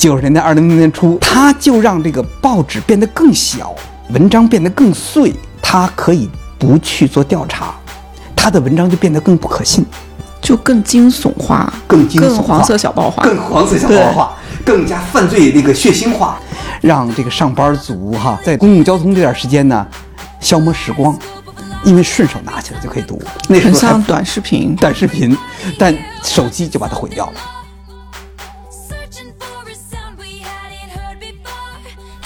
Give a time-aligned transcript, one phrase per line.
[0.00, 3.76] 九十年代、二零零年初，他就让这个报纸变得更小，
[4.14, 5.30] 文章变得更碎，
[5.60, 6.26] 他可以
[6.58, 7.74] 不去做调查，
[8.34, 9.84] 他的文章就变得更不可信，
[10.40, 14.32] 就更惊悚化，更惊悚化更黄色小报化，更黄色小报化，
[14.64, 16.40] 更加犯罪那个血腥化，
[16.80, 19.86] 让这个上班族哈在公共交通这段时间呢
[20.40, 21.14] 消磨时光，
[21.84, 24.74] 因为顺手拿起来就可以读，那时很像短视频。
[24.76, 25.36] 短视频，
[25.78, 25.94] 但
[26.24, 27.32] 手机就把它毁掉了。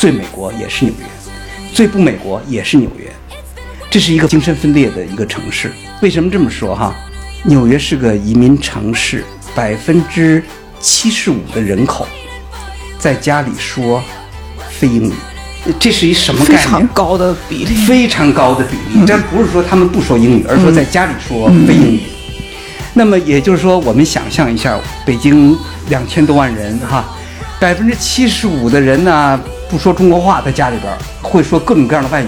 [0.05, 1.07] 最美国也是纽约，
[1.73, 3.11] 最不美国也是纽约，
[3.91, 5.73] 这是一个精神分裂的一个城市。
[6.03, 6.95] 为什么这么说哈？
[7.45, 10.45] 纽约是个移民城市，百分之
[10.79, 12.07] 七十五的人口
[12.99, 14.05] 在家里说
[14.69, 15.13] 非英语，
[15.81, 16.59] 这是一什么概念？
[16.59, 19.07] 非常高的比例，非常高的比例。
[19.07, 22.01] 这不是说他们不说英语，而是说在家里说非英语。
[22.93, 25.57] 那么也就是说，我们想象一下，北京
[25.89, 27.07] 两千多万人哈，
[27.59, 32.27] 百分之七十五的人呢不说中国话，在家里边会说各种各样的外语，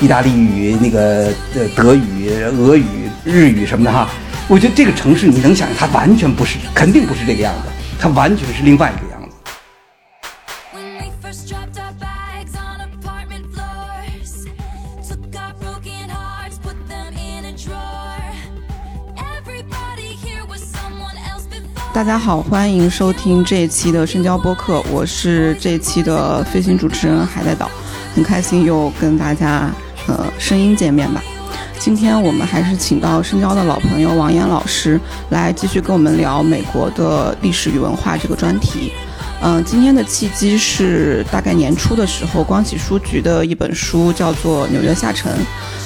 [0.00, 2.84] 意大利语、那个呃德语、俄语、
[3.24, 4.08] 日语什么的哈。
[4.48, 9.11] 我觉得这个城市，你能想象，它完全不是，肯定不是这个样子，它完全是另外一个
[21.92, 27.70] 大家好，欢迎收听这一期的深交播客，我是这一期的飞行主持人海带岛，
[28.14, 29.70] 很开心又跟大家
[30.06, 31.22] 呃声音见面吧。
[31.78, 34.98] 今天我们还是请到深交的老朋友王岩老师
[35.28, 38.90] 来继续跟我们聊美国的历史与文化这个专题。
[39.42, 45.30] 嗯、今天的契机是大概年初的时候，光启书局的一本书叫做《纽约下沉》，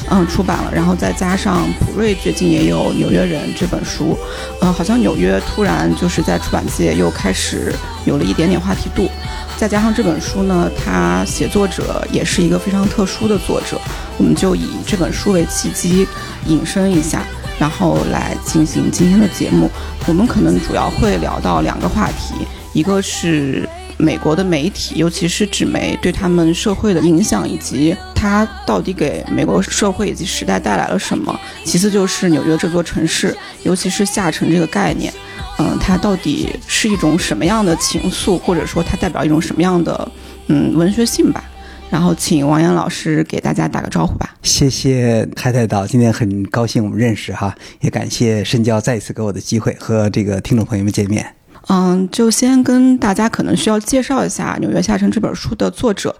[0.08, 4.16] 嗯，出版了，然后再加上普瑞最近也有《纽约人》这本书，
[4.60, 7.74] 嗯，好像纽约突然就是在出版界又开始
[8.04, 9.10] 有了一点点话题度，
[9.56, 13.80] 再加上这本书呢，它写作者也是一个非常特殊的作者，
[14.16, 16.06] 我们就以这本书为契机
[16.46, 17.24] 引申一下，
[17.58, 19.68] 然后来进行今天的节目。
[20.06, 23.68] 我们可能主要会聊到两个话题，一个是
[23.98, 31.38] 美国的媒体，尤其是纸媒对他们社会的影响，以及它到底给美国社会以及时代带来了什么。
[31.64, 35.12] 其次就是纽约这座城市，尤其是下沉这个概念，
[35.58, 40.10] 嗯，它到底是一种什么样的情愫，或者说它代表一种什么样的
[40.48, 41.42] 嗯文学性吧。
[41.88, 44.34] 然后请王岩老师给大家打个招呼吧。
[44.42, 51.24] 谢谢海带岛，今天很高兴我们认识哈，也感谢深交再一次给我的机会和这个听众朋友们见面。
[51.68, 56.14] 嗯，就先跟大家可能需要介绍一下《纽约下沉》这本书的作者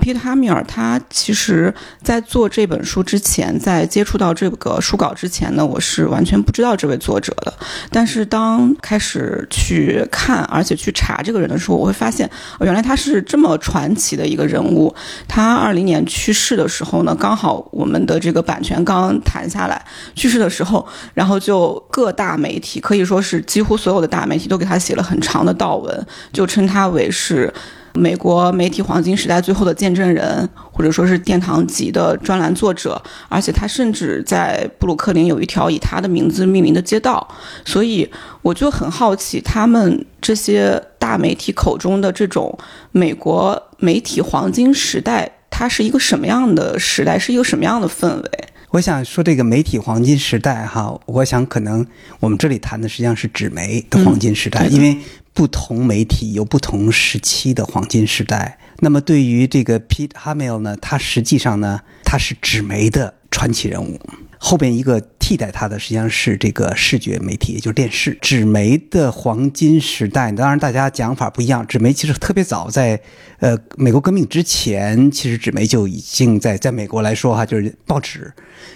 [0.00, 0.64] Peter Hamir。
[0.64, 7.52] 他其实在做这本书之前，在接触到这个书稿之前呢，我是完全不知道这位作者的。
[7.90, 12.30] 但是当开始去看，而且去查这个人的时候，我会发现，
[12.60, 14.94] 原来他是这么传奇的一个人物。
[15.26, 19.84] 他二零年去世的时候呢，刚好我们的这个版权刚谈下来，
[20.14, 27.50] 去世的时候，然后就各大媒体，可以说是几乎所有的大媒体都给他写写了很长的悼文，就称他为是
[27.94, 33.00] 美国媒体黄金时代最后的见证人，或者说是殿堂级的专栏作者。
[33.30, 37.26] 而且他甚至在布鲁克林有一条以他的名字命名的街道，
[37.64, 38.06] 所以
[38.42, 42.58] 我就很好奇，他们这些大媒体口中的这种
[42.90, 48.30] 美国媒体黄金时代，它是一个什么样的时代，是一个什么样的氛围？
[48.72, 51.86] 我想说这个媒体黄金时代哈，我想可能
[52.20, 54.96] 我们这里谈的实际上是纸媒的黄金时代，嗯因为
[55.34, 58.58] 不同媒体有不同时期的黄金时代。
[58.78, 64.00] 那么对于这个 Pete Hamill 呢，他实际上呢，他是纸媒的传奇人物。
[64.44, 68.18] 后边一个替代它的实际上是这个视觉媒体，也就是电视。
[68.20, 71.64] 纸媒的黄金时代，当然大家讲法不一样。
[71.64, 73.00] 纸媒其实特别早在，
[73.38, 78.32] 呃美国革命之前，其实纸媒就已经在在美国来说哈，就是报纸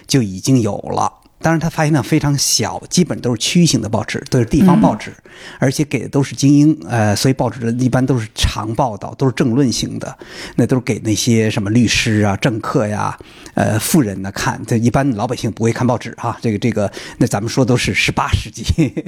[0.07, 1.11] 就已经有了。
[1.39, 5.13] 当然，它发行量非常小，基本都是区域性的报纸，都是地方报纸，
[5.59, 10.17] 而且给的都是精英，呃，所以报纸一般都是长报道，都是政论型的，
[10.55, 13.17] 那都是给那些什么律师啊、政客呀、
[13.53, 14.59] 呃富人呢看。
[14.65, 18.65] 这一般老百姓不会看报纸哈、这个这个，那咱们说都是十八世纪，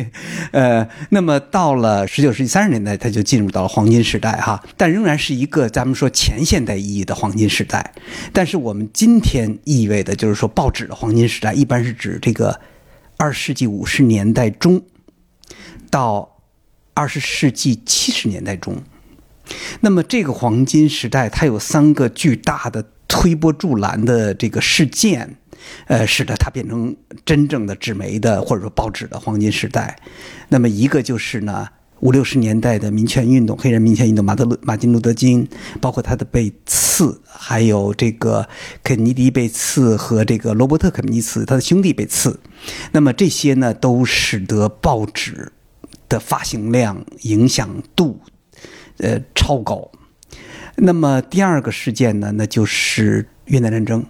[0.52, 7.94] 呃，那么到了十九世纪三十年代，它就进入到了黄金时代哈，但仍然是一个咱们说前现代意义的黄金时代。
[8.32, 12.60] 但是我们今天意味的就是说，报纸的黄金时代一般是指这个
[13.18, 14.84] 二世纪五十年代中
[15.90, 16.38] 到
[16.94, 18.84] 二十世纪七十年代中。
[19.80, 25.38] 那么这个黄金时代，它有三个巨大的推波助澜的这个事件，
[25.88, 26.96] 呃，使得它变成
[27.26, 29.98] 真正的纸媒的或者说报纸的黄金时代。
[30.50, 31.68] 那么一个就是呢，
[32.02, 35.48] 五六十年代的民权运动、黑人民权运动，马德路马丁路德金，
[35.82, 38.48] 包括他的被刺，还有这个
[38.84, 42.40] 肯尼迪被刺和这个罗伯特肯尼迪刺，他的兄弟被刺，
[42.92, 45.52] 那么这些呢，都使得报纸
[46.08, 48.20] 的发行量、影响度，
[48.98, 49.92] 呃，超高。
[50.76, 54.06] 那么第二个事件呢，那就是越南战争。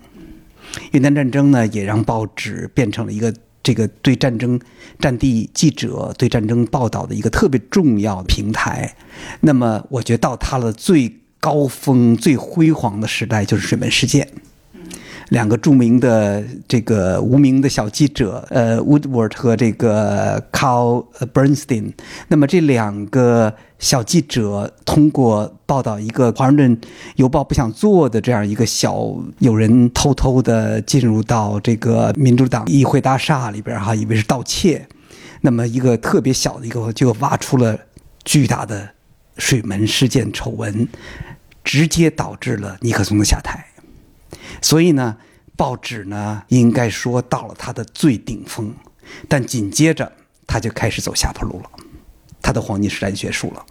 [0.91, 3.33] 越南战争呢，也让报纸变成了一个
[3.69, 4.60] 这个对战争
[4.98, 8.95] 战地记者对战争报道的一个特别重要的平台。
[9.42, 14.27] 那么，我觉得到它的最高峰、最辉煌的时代，就是水门事件。
[15.29, 21.93] 两个著名的这个无名的小记者，呃，Woodward 和这个 Carl Bernstein。
[22.27, 26.81] 那么这两个小记者通过报道一个华盛顿
[27.15, 34.87] 邮报不想做的这样一个小，有人偷偷的进入到这个民主党议会大厦里边哈，以为是盗窃。
[35.41, 37.77] 那么一个特别小的一个，就挖出了
[38.25, 38.89] 巨大的
[39.37, 40.87] 水门事件丑闻，
[41.63, 43.65] 直接导致了尼克松的下台。
[44.61, 45.17] 所以呢，
[45.56, 48.73] 报纸呢应该说到了它的最顶峰，
[49.27, 50.11] 但紧接着
[50.47, 51.69] 它就开始走下坡路了，
[52.41, 53.65] 它的黄金时代结束了。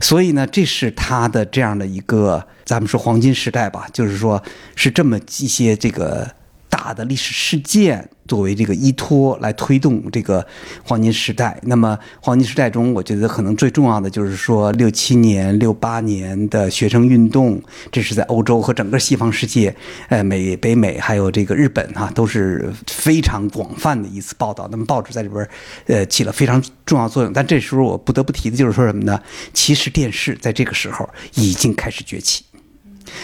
[0.00, 4.42] 所以呢，这是他的这样的一个，咱们说黄金时代吧，就是说
[4.74, 6.30] 是这么一些这个
[6.76, 10.46] 大的历史事件作为这个依托来推动这个
[10.84, 11.58] 黄金时代。
[11.62, 19.74] 那么黄金时代中，我觉得可能最重要的就是说六七年、六八年的学生运动，这是在欧洲和整个西方世界，
[20.10, 24.68] 呃，美、北美还有这个日本哈、都是非常广泛的一次报道。
[24.70, 25.48] 那么报纸在里边
[25.86, 27.32] 呃起了非常重要作用。
[27.32, 29.18] 但这时候我不得不提的就是说什么呢？
[29.54, 32.44] 其实电视在这个时候已经开始崛起。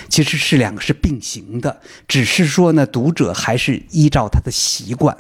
[0.09, 5.17] 其实是两个是并行的，只是说呢，读者还是依照他的习惯，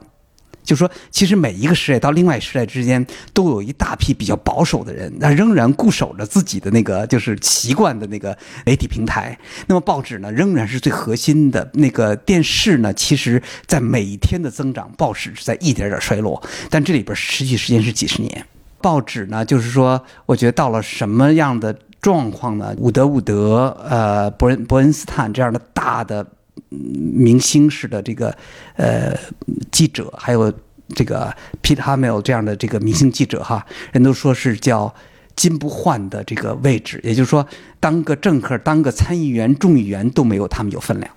[0.64, 9.36] 就说其实每一个时代到另外时代之间，都有一大批比较保守的人，那仍然固守着自己的那个就是习惯的那个媒体平台。
[9.66, 16.40] 那么报纸呢，仍然是最核心的那个电视呢，其实在每一天的增长，报纸是在一点点衰落，
[16.70, 18.46] 但这里边实际时间是几十年。
[18.80, 22.74] 报纸呢，就是说，我觉得到了什么样的状况呢？
[22.78, 26.26] 伍德伍德、呃，伯恩伯恩斯坦这样的大的
[26.68, 28.36] 明星式的这个
[28.74, 29.16] 呃
[29.70, 30.52] 记者，还有
[30.96, 31.32] 这个
[31.62, 34.92] Pete Hamill 这样的这个明星记者哈，人都说是叫
[35.36, 37.46] 金不换的这个位置，也就是说，
[37.78, 41.08] 当个政客、当个参议员、众议员都没有他们有分量。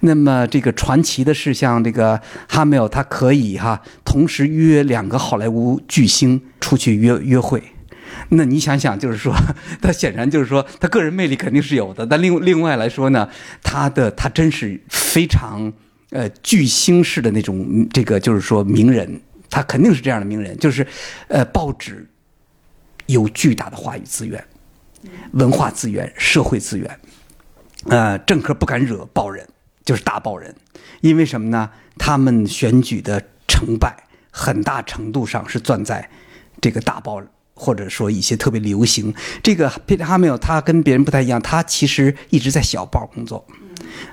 [0.00, 7.62] 那么这个传奇的是，像这个哈梅尔，他可以哈同时约两个好莱坞巨星出去约约会。
[8.30, 9.34] 那你想想，就是说，
[9.80, 12.06] 他显然就是说，他个人魅力肯定是有的。
[12.06, 13.28] 但另另外来说呢，
[13.62, 15.72] 他的他真是非常
[16.10, 20.86] 呃巨星式的那种这个就是说名人，他肯定是这样的名人，就是
[21.28, 22.08] 呃报纸
[23.06, 24.42] 有巨大的话语资源、
[25.32, 26.98] 文化资源、社会资源。
[27.86, 29.46] 呃，政客不敢惹报人，
[29.84, 30.54] 就是大报人，
[31.02, 31.70] 因为什么呢？
[31.98, 33.94] 他们选举的成败
[34.30, 36.08] 很大程度上是攥在
[36.62, 39.14] 这个大报人，或者说一些特别流行。
[39.42, 43.46] 这个 Peter Hamill 他跟别人不太一样，他其实一直在小报工作。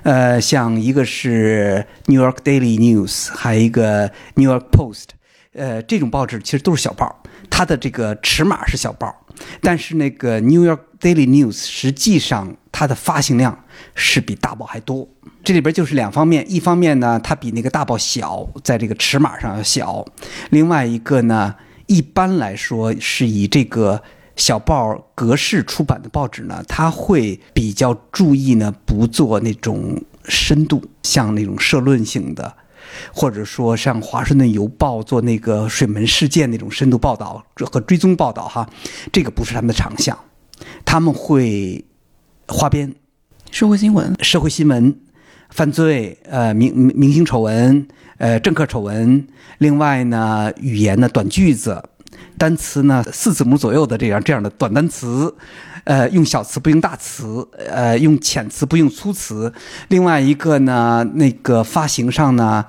[0.02, 5.06] 呃，像一个是 New York Daily News，还有一个 New York Post，
[5.54, 9.14] 呃，这种报纸其实都是小报，它的这个尺码是小报，
[9.60, 13.64] 但是那个 New York Daily News 实际上它的发行量
[13.94, 15.08] 是比大报还多。
[15.42, 20.04] 这里边就是两方面，一方面呢，它比那个大报小，在这个尺码上要小；
[20.50, 21.54] 另外一个呢，
[21.92, 24.02] 一般来说是以这个
[24.34, 32.56] 小报格式出版的报纸呢，它会比较注意呢，不做那种深度，像那种社论性的。
[33.12, 38.68] 或者说像《华盛顿邮报》做那个水门事件那种深度报道和追踪报道，哈，
[39.12, 40.18] 这个不是他们的长项，
[40.84, 41.84] 他们会
[42.48, 42.94] 花边、
[43.50, 44.98] 社会新闻，社会新闻、
[45.52, 47.86] 犯罪、呃明明星丑闻、
[48.18, 49.26] 呃政客丑闻，
[49.58, 51.82] 另外呢语言呢短句子、
[52.38, 55.34] 单词呢四字母左右的这样这样的短单词，
[55.84, 59.52] 呃用小词不用大词，呃用浅词不用粗词。
[59.88, 62.64] 另外一个呢，那个发行上呢。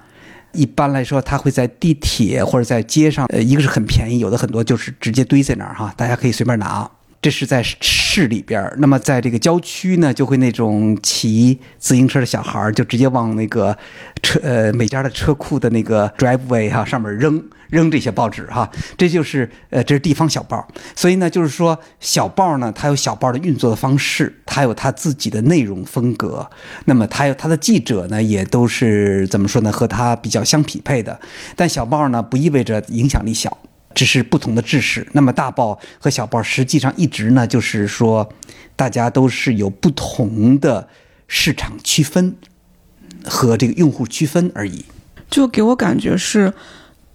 [0.56, 6.88] 一般来说，它会在地铁或者在街上，呃，一个是很便宜，有的很多就是直接堆在那儿哈，大家可以随便拿。
[7.24, 13.76] 这是在市里边，那么在这个郊区呢，就会那种骑自行车的小孩就直接往那个
[14.22, 26.46] 车呃每家的车库的那个 driveway 哈上面扔扔这些报纸哈，这就是呃这是地方小报，所以呢就是说小报呢它有小报的运作的方式，它有它自己的内容风格，
[26.84, 31.18] 那么它有它的记者呢也都是怎么说呢和它比较相匹配的，
[31.56, 33.58] 但小报呢不意味着影响力小。
[33.94, 35.08] 只是不同的制式。
[35.12, 38.28] 那么大报和小报实际上一直呢，就是说
[38.76, 40.88] 大家都是有不同的
[41.28, 42.36] 市场区分
[43.24, 44.86] 和这个用户区分而已。
[45.30, 46.54] 就给我感觉是，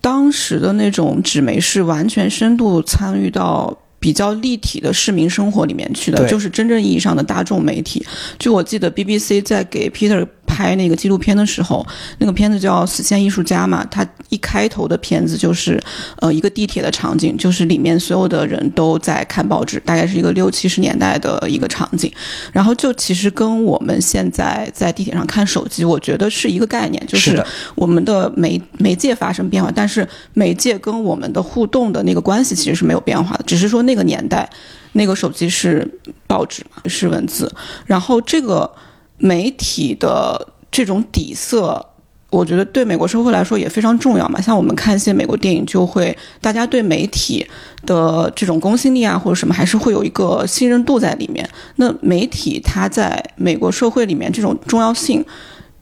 [0.00, 8.04] 当时的那种纸媒是完全深度参与到比较立体的市民生活里面去的，就是真正意义上的大众媒体。
[8.38, 11.86] 就我记得 BBC 在给 Peter 拍那个纪录片的时候，
[12.18, 15.80] 那个片子叫《死线艺术家》嘛，它一开头的片子就是
[16.20, 22.10] 呃一个地铁的场景，就是里面所有的人都在看报纸，大概是一个六七十年代的一个场景。
[22.52, 34.48] 然后就其实跟我们现在在地铁上看手机，我觉得是一个概念，就是我们的媒媒介发生变化，但是媒介跟我们的互动的那个关系其实是没有变化的，只是说那个年代，
[34.92, 35.86] 那个手机是
[36.26, 37.52] 报纸嘛，是文字，
[37.84, 38.70] 然后这个
[39.18, 41.84] 媒体的这种底色。
[42.30, 47.46] 我觉得对美国社会来说也非常重要嘛，像我们看一些美国电影，就会大家对媒体
[47.86, 51.48] 的这种公信力啊，或者什么，还是会有一个信任度在里面。
[51.76, 55.24] 那媒体它在美国社会里面这种重要性，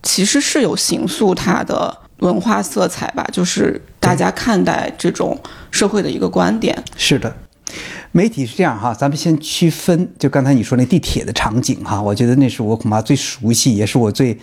[0.05, 5.37] 其实是有形塑它的文化色彩吧，就是大家看待这种
[5.73, 6.81] 社会的一个观点。
[6.97, 7.37] 是的，
[8.17, 14.39] 媒体是这样哈，咱们先区分，就刚才你说那地铁的场景哈，我觉得那是我恐怕最熟悉，也是我最。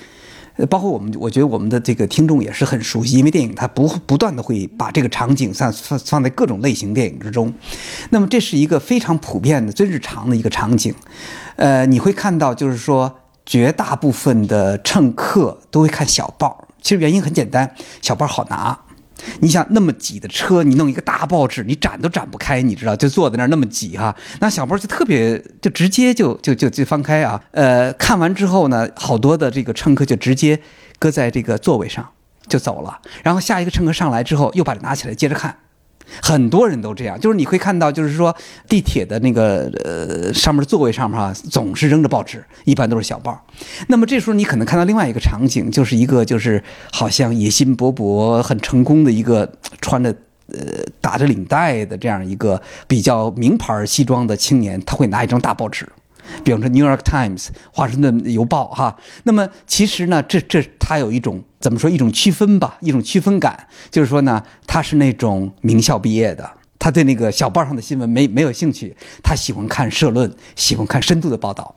[0.69, 7.51] 包括我们，我觉得我们的这个听众也是很熟悉，因为电影它不不断的会把这个场景放放放在各种类型电影之中，
[8.11, 10.93] 那么这是一个非常普遍的、最日常的一个场景。
[11.55, 13.11] 呃，你会看到，就是说
[13.43, 18.77] 绝大部分的乘客都会看小报，其实原因很简单，小报好拿。
[19.39, 24.15] 你想那么挤的车，你弄一个大报纸，你展都展不开，你知道，就坐在那儿那么挤哈。
[24.39, 27.41] 那小波就特别，就直接就就就就翻开啊。
[27.51, 30.59] 呃，看完之后呢，好多的这个乘客就直接
[30.99, 32.07] 搁在这个座位上
[32.47, 35.55] 就走了，然后下一个乘客上来之后又把它拿起来接着看。
[36.21, 38.35] 很多人都这样，就是你会看到，就是说
[38.67, 43.45] 地铁的那个呃上面座位上面哈、总是扔着报纸，一般都是小报。
[43.87, 49.51] 那么这时候你可能看到另外一个场景，就是一个就是好像野心勃勃、很成功的一个
[49.81, 50.13] 穿着
[50.47, 50.59] 呃
[51.01, 55.87] 打着领带的这样一个比较名牌西装的青年，他会拿一张大报纸。
[56.43, 66.49] 比方说《New York Times》华盛顿邮报哈，那么其实呢，这这它有一种怎么说一种区分吧，一种区分感，就是说呢，他是那种名校毕业的，
[66.79, 71.73] 他对那个小报上的新闻没没有兴趣，他喜欢看社论，喜欢看深度的报道，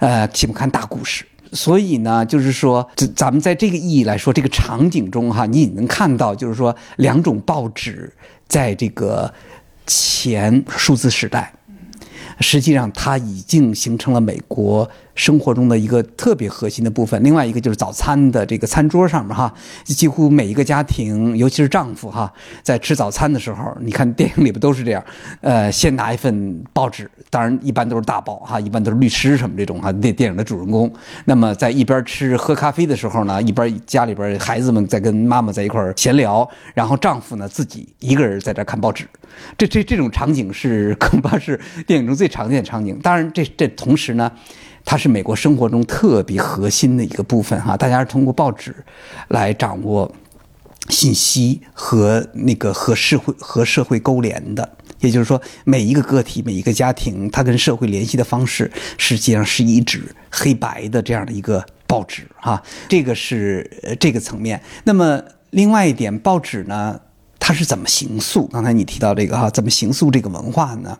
[0.00, 1.24] 呃，喜欢看大故事。
[1.54, 8.10] 所以呢，就是说，这咱们在这个意义来说，这个场景中哈，你能看到，就是说两种报纸
[8.48, 9.30] 在这个
[9.86, 11.52] 前数字时代。
[12.40, 17.22] 实际上，它已经形成了美国生活中的一个特别核心的部分。
[17.22, 19.52] 另外一个就是早餐的这个餐桌上面哈，
[19.84, 25.04] 几乎每一个家庭，尤其是丈夫哈，在吃早餐的时候，你看电影里边都是这样，
[25.40, 30.92] 呃，先拿一份报纸，当然一般都是大报哈，一般都是律师什么这种哈，电电影的主人公。
[31.24, 39.06] 那么在一边吃喝咖啡的时候呢，一边家里边孩子们在跟妈妈在一块闲聊，然后丈夫呢自己一个人在这看报纸。
[39.56, 42.98] 这这这种场景是 恐怕是电影中最常见的场景。
[43.02, 44.30] 当然这，这同时呢，
[44.84, 47.76] 它是美国生活中特别核心的一个部分哈。
[47.76, 48.74] 大家是通过报纸
[49.28, 50.10] 来掌握
[50.88, 54.76] 信息和那个和社会和社会勾连的。
[55.00, 62.62] 也就是说，每一个个体、每一个家庭，它跟社会联系的方式，实际上是一纸黑白的这样的一个报纸哈。
[62.88, 64.62] 这个是呃这个层面。
[64.84, 65.20] 那么
[65.50, 67.00] 另外一点，报纸呢？
[67.40, 68.46] 它是怎么形塑？
[68.46, 70.96] 刚才你提到这个哈，怎么形塑这个文化呢？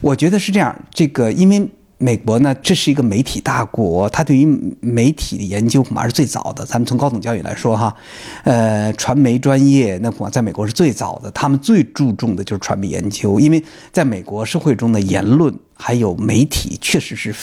[0.00, 1.68] 我觉得是这样，这个因为
[2.04, 4.44] 美国呢，这是一个媒体大国，它对于
[4.80, 6.66] 媒体的研究恐怕是最早的。
[6.66, 7.96] 咱们从高等教育来说哈，
[8.42, 17.34] 呃，传媒专业那恐怕在美国是最早的，他们最注重的就是传媒研究，因为在美国社会中的言论还有媒体确实是。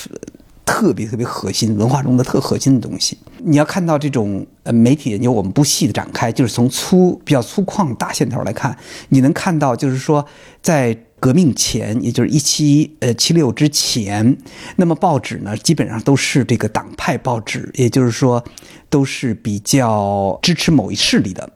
[0.63, 3.17] 特别特别核心，文化中的特核心的东西。
[3.43, 8.77] 你要看到这种呃媒体研究，我们不细的展开，就是从粗比较粗犷大线头来看，
[9.09, 10.25] 你能看到就是说，
[10.61, 14.37] 在革命前，也就是一七呃七六之前，
[14.75, 18.43] 那么报纸呢基本上都是这个党派报纸，也就是说
[18.89, 21.49] 都是比较支持某一势力的。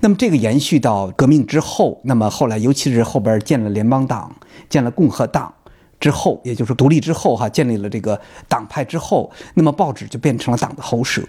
[0.00, 4.34] 那么这个延续到革命之后，那么后来尤其是后边建了联邦党，
[4.68, 5.54] 建了共和党。
[6.00, 11.22] 之后，也就是独立之后，哈，建立了这个党派之后，那么报纸就变成了党的喉舌，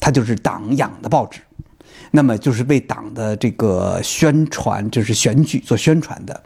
[0.00, 1.40] 它就是党养的报纸，
[2.10, 6.42] 那么就是为党的这个宣传，就是选举做宣传的。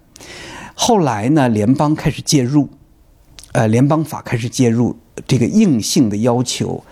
[0.74, 2.68] 后来呢，联邦开始介入，
[3.52, 6.82] 呃，联邦法开始介入，这个硬性的要求，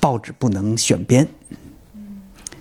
[0.00, 1.26] 报纸不能选编，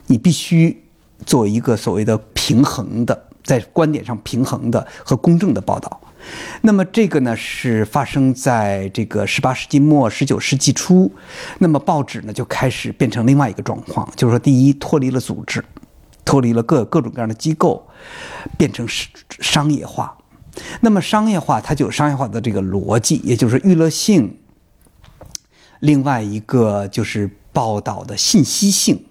[0.08, 0.84] 你必须
[1.26, 3.30] 做一个所谓的平衡的。
[3.44, 6.02] 在观点上平衡的和公正的报道。
[6.62, 11.12] 那么这个呢是发生在这个十八世纪末、十九世纪初，
[11.60, 15.64] 那么报纸呢就开始变成另外一个状况，就是说，第一脱离了组织，
[16.26, 17.88] 脱离了各各种各样的机构，
[18.58, 19.08] 变成商
[19.40, 20.18] 商业化。
[20.82, 24.38] 那么商业化它就有商业化的这个逻辑，也就是娱乐性。
[25.82, 29.06] 另外一个就是报道的信息性，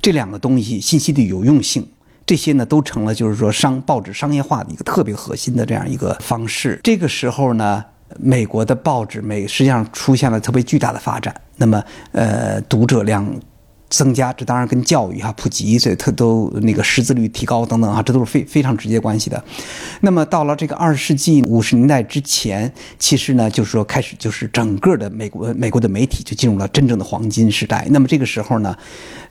[0.00, 1.86] 这两个东西，信息的有用性，
[2.24, 6.80] 这些呢都成了就是说商报纸商业化的一个特别核心的这样一个方式。
[6.82, 7.84] 这个时候呢，
[8.18, 13.28] 美国的报纸美实际上出现了特别巨大的发展，那么呃读者量。
[13.90, 19.44] 增加，这当然跟教育哈普及，这它都那个识字率提高等等哈，这都是非非常直接关系的。
[20.00, 27.84] 那么到了这个二十世纪五十年代之前，其实呢，就是说开始就是整个的美国美国的媒体就进入了真正的黄金时代。
[27.90, 28.76] 那么这个时候呢，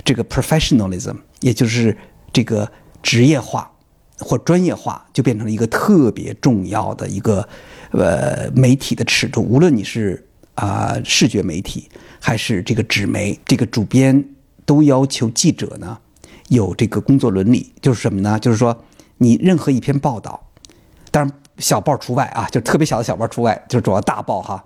[0.04, 1.98] 这个 professionalism 也就是
[2.34, 2.70] 这个
[3.02, 3.72] 职业化
[4.18, 7.48] 或专业化，就变成了一个特别重要的一个
[7.92, 9.42] 呃媒体的尺度。
[9.42, 10.26] 无论你是
[10.56, 11.88] 啊、视觉媒体
[12.20, 14.22] 还是这个纸媒，这个主编。
[14.70, 15.98] 都要求记者呢
[16.50, 18.38] 有这个工作伦理，就是什么呢？
[18.38, 18.84] 就是说
[19.18, 20.40] 你任何一篇报道，
[21.10, 24.64] 当然小报除外啊，就特别小的小报除外，就主要大报哈，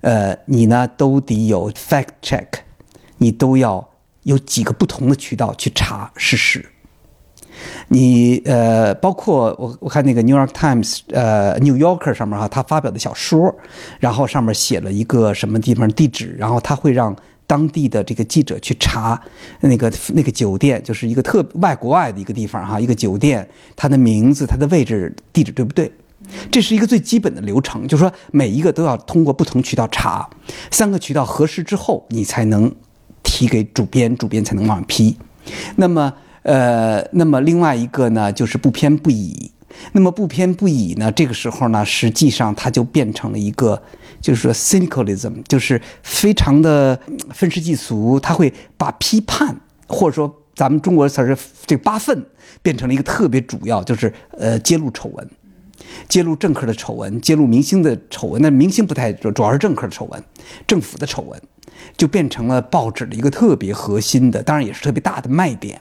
[0.00, 2.48] 呃，你呢都得有 fact check，
[3.18, 3.88] 你都要
[4.24, 6.68] 有几个不同的渠道去查事实。
[7.86, 13.54] 你呃，包括我我看那个 New York Times，呃，New Yorker 上面哈，他发表的小说，
[14.00, 17.14] 然后上面写了一个什么地方地址，然后他会让。
[17.46, 19.20] 当地的这个记者去查
[19.60, 23.46] 那个那个酒店，就是一个特外国外的一个地方哈，一个酒店，
[23.76, 25.90] 它的名字、它的位置、地址对不对？
[26.50, 30.28] 这是一个最基本的流程，就是说每一个都要通过不同渠道查，
[30.70, 32.74] 三个渠道核实之后，你才能
[33.22, 35.16] 提给主编，主编才能往上批。
[35.76, 39.50] 那么，呃，那么另外一个呢，就是不偏不倚。
[39.92, 43.82] 那么不偏不倚呢，这个时候呢，实际上它就变成了一个。
[44.24, 46.98] 就是说，cynicalism 就是非常的
[47.34, 49.54] 愤世嫉俗，他会把批判
[49.86, 52.24] 或者说咱们中国词是这八愤
[52.62, 55.30] 变成了一个特别主要，就是呃揭露丑闻，
[56.08, 58.40] 揭露政客的丑闻，揭露明星的丑闻。
[58.40, 60.24] 那明星不太主要是政客的丑闻，
[60.66, 61.38] 政府的丑闻，
[61.98, 65.78] 就变成了报纸的一个特别核心的，当然也是特别大的卖点。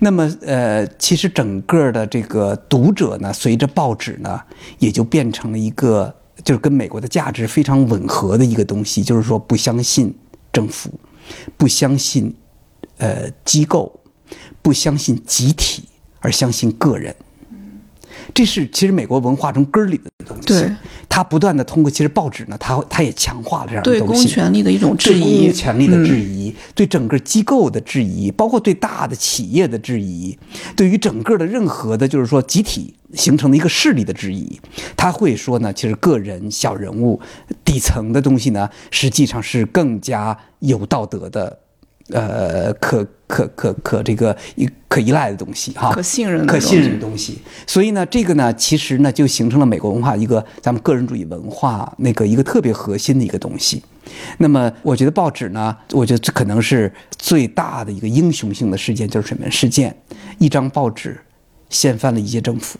[0.00, 4.42] 那么呃，其实整个的这个读者呢，随着报纸呢，
[4.80, 6.12] 也就变成了一个。
[6.44, 10.14] 就是跟美国的价值非常吻合的一个东西，就是说不相信
[10.52, 10.90] 政府，
[11.56, 12.34] 不相信
[12.98, 14.00] 呃机构，
[14.62, 15.84] 不相信集体，
[16.20, 17.14] 而相信个人。
[18.34, 20.46] 这是其实美国文化中根儿里的东西。
[20.46, 20.70] 对，
[21.08, 24.28] 它不断的通过其实报纸呢，它它也强化了这样的对公东西。
[24.28, 30.38] 权力的一种质疑公，权力的质疑，对整个机构的质疑，包括对大的企业的质疑，
[30.76, 34.60] 对于整个的任何的，就是说集体形成的一个势力的质疑，
[34.96, 37.20] 他会说呢，其实个人、小人物、
[37.64, 41.58] 底层的东西呢，实际上是更加有道德的，
[42.12, 47.38] 呃，可可可可这个一可依赖的东西哈，可信任的可信任的东西。
[47.66, 53.82] 所以呢，这个呢，其实呢，就形成了美国文化一个咱们个人主义文化那个一个特别核心的一个东西。
[54.38, 59.96] 那么，我觉得报纸呢，我觉得这可能是最大的一个英雄性的事件，就是水门事件，
[60.38, 61.20] 一张报纸
[61.68, 62.78] 掀翻了一届政府。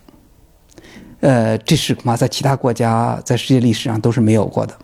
[1.20, 4.76] 呃，这是恐怕在其他国家在世界历史上都是没有过的。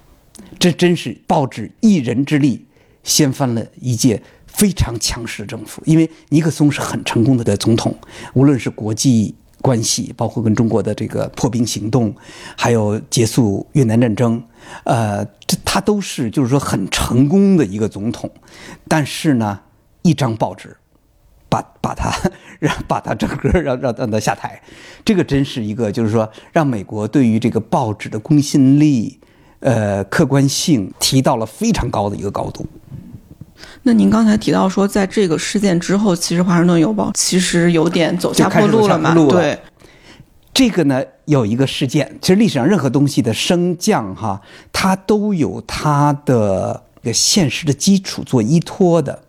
[0.59, 2.67] 这真是报纸一人之力
[3.03, 4.23] 掀翻了一届
[4.57, 5.83] 非常强势的政府。
[5.85, 7.95] 因为尼克松是很成功的的总统，
[8.35, 12.15] 无论是国际关系，包括跟中国的这个破冰行动，
[12.57, 14.43] 还有结束越南战争，
[14.85, 15.25] 呃，
[15.65, 18.31] 他都是就是说很成功的一个总统。
[18.89, 19.61] 但是呢，
[20.03, 20.77] 一张报纸
[21.49, 22.13] 把把他
[22.61, 24.63] 让把他整个让让让他下台，
[25.05, 29.19] 这个真是一个就是说让美国对于这个报纸的公信力、
[29.61, 32.67] 呃客观性提到了非常高的一个高度。
[33.87, 39.15] 那您刚才提到说，在这个事件之后，其实《华盛顿邮报》其实有点走下坡路了嘛？
[39.15, 39.61] 路了对，
[40.53, 49.23] 这个呢，有一个事件，其实历史上任何东西的升降哈，它都有它的一个现实的基础做依托的。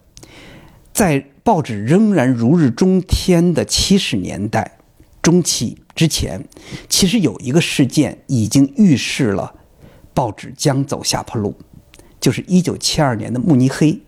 [0.91, 4.80] 在报纸仍然如日中天的七十年代
[5.22, 6.43] 中期之前，
[6.89, 9.54] 其实有一个事件已经预示了
[10.15, 11.56] 报纸将走下坡路，
[12.20, 14.02] 就是一九七二年的慕尼黑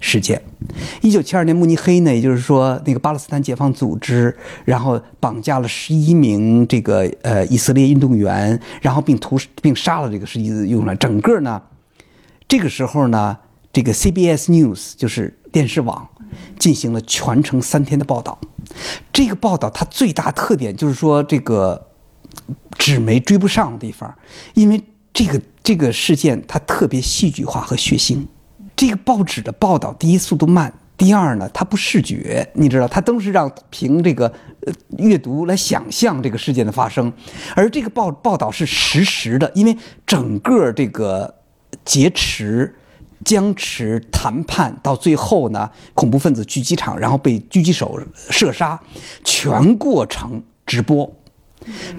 [0.00, 0.40] 事件。
[1.00, 10.96] 一九七二年慕尼黑呢，也就是说那个巴勒斯坦解放组织，然后绑架了十一名这个呃以色列运动员，然后并屠并杀了这个十一运动员。
[10.98, 11.60] 整个呢，
[12.48, 13.36] 这个时候呢，
[13.72, 16.08] 这个 CBS News 就是电视网
[16.58, 18.38] 进行了全程三天的报道，
[19.12, 21.88] 这个报道它最大特点就是说，这个
[22.78, 24.14] 纸媒追不上的地方，
[24.54, 28.24] 因为这个这个事件它特别戏剧化和血腥。
[28.76, 34.26] 这个报纸的报道，第一速度慢，第二呢，它不视觉，你知道，它都是让凭这个
[34.66, 37.12] 呃阅读来想象这个事件的发生，
[37.54, 41.34] 而这个报报道是实时的，因为整个这个
[41.84, 42.74] 劫持。
[43.24, 47.96] 僵持谈判到最后呢，恐怖分子去机场，然后被狙击手
[48.30, 48.76] 射杀，
[49.22, 51.08] 全过程直播。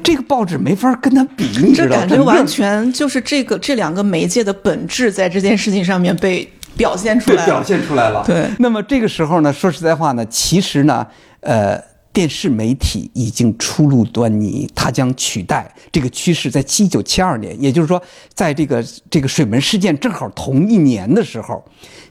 [0.03, 6.45] 这个报纸没法跟他比，你知道，这感觉完全就是这个这两个媒介的本质在这件事情上面被
[6.77, 7.45] 表现出来了。
[7.45, 8.23] 表现出来了。
[8.25, 11.05] 对那么这个时候呢，说实在话呢，其实呢，
[11.41, 11.81] 呃，
[12.11, 16.49] 电视媒体已经初露端倪，它将取代这个趋势。
[16.51, 18.01] 在一九七二年，也就是说，
[18.33, 21.63] 在这个这个水门事件正好同一年的时候，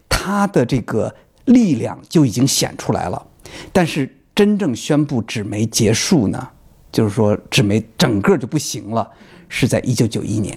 [0.09, 3.27] 它的这个力量就已经显出来了。
[3.72, 6.48] 但是真正宣布纸媒结束呢，
[6.90, 9.09] 就是说纸媒整个就不行了，
[9.48, 10.57] 是在一九九一年。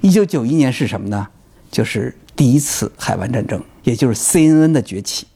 [0.00, 1.28] 一九九一年是什么呢？
[1.70, 5.26] 就是第一次海湾战争，也就是 CNN 的崛起。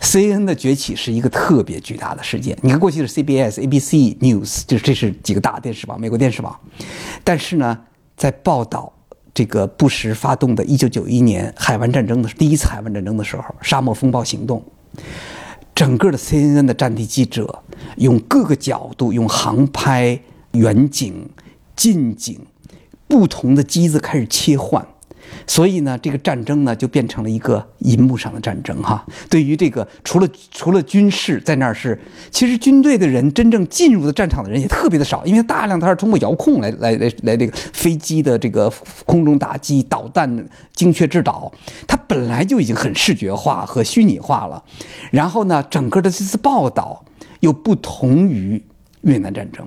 [0.00, 2.58] CNN 的崛起是一个特别巨大的事件。
[2.62, 6.58] 你看，过去是 CBS、ABC News，就是这是几个大电视网，美国电视网。
[7.22, 7.78] 但是呢，
[8.16, 8.92] 在报道
[9.32, 14.64] 这个布什发动的1991年海湾战争的第一次海湾战争的时候，沙漠风暴行动，
[15.76, 17.62] 整个的 CNN 的战地记者
[17.98, 20.20] 用各个角度，用航拍、
[20.54, 21.30] 远景、
[21.76, 22.40] 近景，
[23.06, 24.84] 不同的机子开始切换。
[25.50, 29.04] 所以呢，这个战争呢就变成了一个银幕上的战争哈。
[29.28, 38.72] 对于这个，除了除了军事在那儿是，其实军队的人真正进入的战场的人也特别的少，因为大量他是通过遥控来来来来这个飞机的这个
[39.04, 41.50] 空中打击、导弹精确制导，
[41.88, 44.62] 它本来就已经很视觉化和虚拟化了。
[45.10, 47.04] 然后呢，整个的这次报道
[47.40, 48.62] 又不同于
[49.00, 49.66] 越南战争。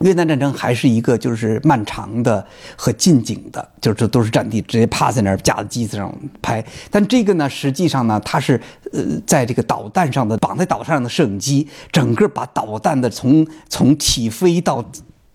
[0.00, 2.46] 越南战争还是一个就是漫长的
[2.76, 6.64] 和近景的，就是都是战地，直接趴在那儿架在机子上拍。
[6.90, 8.60] 但这个呢，实际上呢，它是
[8.92, 14.84] 呃在这个导弹上的绑在导弹上的摄影机，整个把导弹的从从起飞到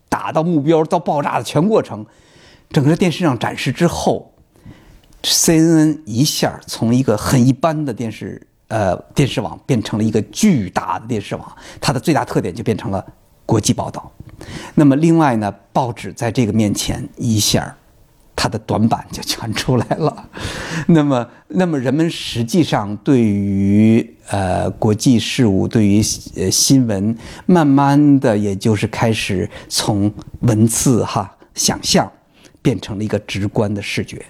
[0.07, 2.05] 打到目标到爆炸的全过程，
[2.69, 4.33] 整个电视上展示之后
[5.23, 13.03] ，CNN 一下从一个很一般的电视呃电视网变成了一个巨大的电视网，它的最大特点就变成了
[13.45, 14.11] 国际报道。
[14.75, 17.75] 那么另外呢，报纸在这个面前一下，
[18.35, 20.29] 它的短板就全出来了。
[20.87, 26.01] 那么，那么人们实际上对于呃国际事务，对于
[26.35, 32.11] 呃新闻，慢慢的也就是开始从文字哈想象，
[32.61, 34.25] 变成了一个直观的视觉。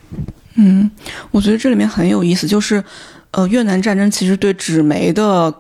[0.56, 0.92] 嗯，
[1.32, 2.84] 我觉得这里面很有意思，就是，
[3.32, 5.52] 呃，越南战争其实对纸媒的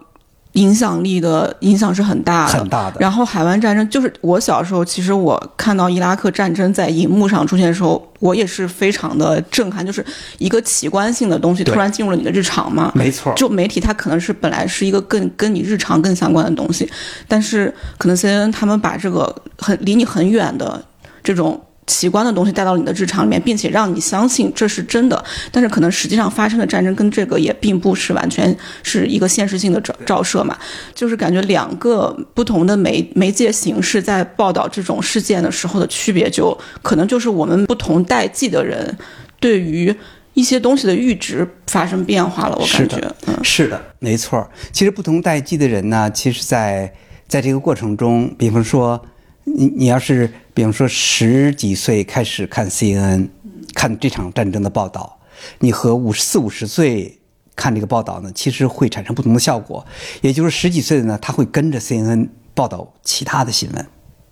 [0.53, 2.97] 影响力的影响是很大的，很大的。
[2.99, 10.05] 然后海湾战争，就是我小时候，其实我看到伊拉克战争在荧幕上出现的时候，我也是非常的震撼，就是
[10.37, 12.91] 一个奇观性的东西突然进入了你的日常嘛。
[12.93, 13.33] 没错。
[13.35, 16.89] 就媒体它可能是本来是一个更跟你日常更相关的东西，
[17.27, 20.83] 但是可能 CNN 他们把这个很离你很远的
[21.23, 25.23] 这种奇观的东西带到你的日常里面，并且让你相信这是真的。
[25.51, 30.57] 但是可能实际上发生的战争跟这个也并不是完全是一个现实性的照照射嘛，
[30.95, 38.97] 就是感觉两个不同的媒媒介形式在报道这种事件的时候的区别就，可能就是我们不同代际的人
[39.39, 39.93] 对于
[40.33, 42.55] 一些东西的阈值发生变化了。
[42.55, 44.49] 我感觉，，嗯是的，没错儿。
[44.71, 46.91] 其实不同代际的人呢，其实在
[47.27, 48.99] 在这个过程中，比方说，
[49.45, 53.29] 你你要是比方说十几岁开始看 CNN，
[53.73, 55.19] 看这场战争的报道，
[55.59, 57.19] 你和五十四五十岁
[57.55, 59.85] 看这个报道呢，其实会产生不同的效果。
[60.21, 63.87] 也就是十几岁的呢，他会跟着 CNN 报道其他的新闻，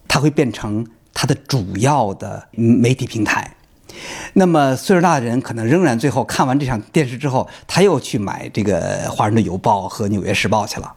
[0.08, 3.56] 他会变成他的主要的媒体平台。
[4.34, 10.96] 那么岁数大的人可能仍然最后看完这场电视之后，他又去买这个《华盛顿邮报》和《纽约时报》去了。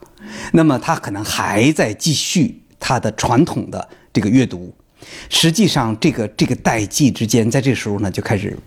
[0.53, 4.73] 那么他可能还在继续他的传统的这个阅读。
[5.29, 8.57] 实际上，这个这个代际之间，在这时候呢，就开始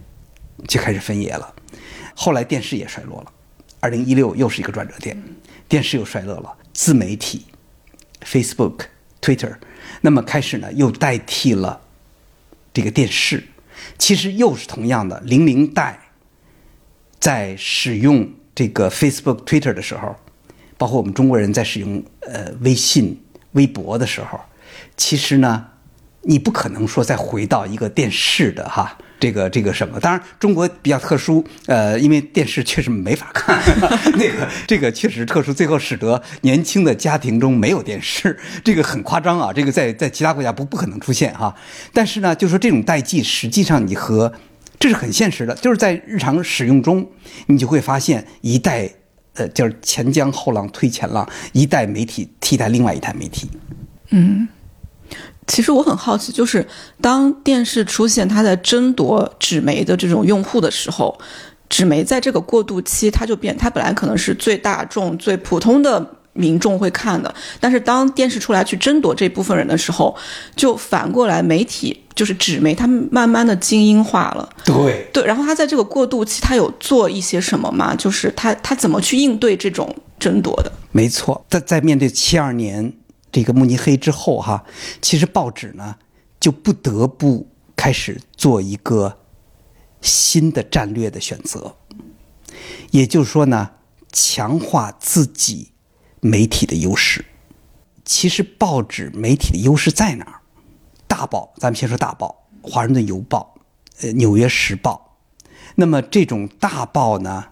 [0.69, 1.55] 就开始分野了。
[2.15, 3.33] 后来电视也衰落了，
[3.81, 5.17] 二零一六又是一个转折点，
[5.67, 7.47] 电视又衰落了，自媒体
[8.23, 8.81] ，Facebook、
[9.23, 9.57] Twitter，
[10.03, 11.81] 那么开始呢又代替了
[12.75, 13.43] 这个电视，
[13.97, 15.99] 其实又是同样的零零代
[17.19, 20.15] 在使用这个 Facebook、Twitter 的时候，
[20.77, 23.19] 包括我们中国人在使用呃微信、
[23.53, 24.39] 微博的时候，
[24.99, 25.65] 其实呢，
[26.25, 28.99] 你不可能说再回到一个电视的哈。
[29.21, 29.99] 这个这个什么？
[29.99, 33.59] 当然，中国比较特殊，呃，因为电视确实没法看，
[34.15, 39.53] 那个这个确实特殊，最后使得年轻的家庭中没有电视，这个很夸张啊！
[39.53, 41.53] 这个在在其他国家不不可能出现哈。
[41.93, 44.33] 但是呢，就说这种代际，实际上你和
[44.79, 47.05] 这是很现实的，就是在日常使用中，
[47.47, 48.89] 你就会发现一代
[49.35, 53.51] 呃，就是前江后浪推前浪，一代媒体替代另外一代媒体。
[54.11, 54.47] 嗯
[55.49, 56.65] 其实我很好奇，就是
[57.01, 61.19] 当电视出现它在争夺纸媒的这种用户的时候，
[61.69, 70.15] 纸媒在这个过渡期，它就变，它本来可能是最大众、最普通的民众会看的，但是当电视出来去争夺这部分人的时候，
[70.55, 74.49] 就反过来媒体就是纸媒，它慢慢的精英化了。
[74.65, 77.95] 对，对，然后它在这个过渡期，它有做一些什么吗？
[77.97, 80.71] 就是它它怎么去应对这种争夺的？
[80.93, 82.93] 没错，在在面对七二年
[83.31, 84.65] 这个慕尼黑之后哈，
[85.03, 85.97] 其实报纸呢
[86.41, 89.19] 就不得不开始做一个
[90.01, 91.77] 新的战略的选择，
[92.91, 93.71] 也就是说呢，
[94.13, 95.73] 强化自己
[96.21, 97.25] 媒体的优势。
[98.05, 100.41] 其实报纸媒体的优势在哪儿？
[101.07, 103.55] 大报，咱们先说大报，《华盛顿邮报》、
[104.05, 105.19] 呃，《纽约时报》。
[105.75, 107.49] 那么这种大报呢，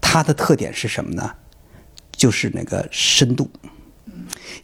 [0.00, 1.36] 它的特点是什么呢？
[2.10, 3.48] 就是那个深度。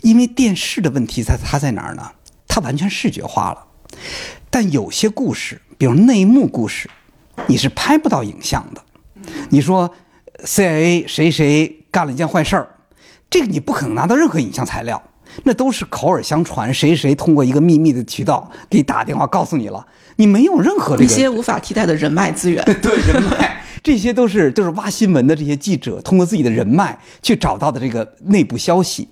[0.01, 2.13] 因为电视的问题在它在哪儿呢？
[2.49, 3.67] 它完全视觉化了，
[4.49, 6.89] 但有些故事，比如内幕故事，
[7.49, 8.83] 你是拍不到影像的。
[9.51, 9.93] 你说
[10.45, 12.69] CIA 谁谁干了一件坏事儿，
[13.29, 15.03] 这个你不可能拿到任何影像材料，
[15.45, 22.65] 那都是口耳相传，谁谁通过一个秘密的渠道给你打电话告诉你了，你没有任何这些无法替代的人脉资源。
[22.81, 29.09] 对人脉，这些都是就是挖新闻的这些记者通过自己的人脉去找到的这个内部消息。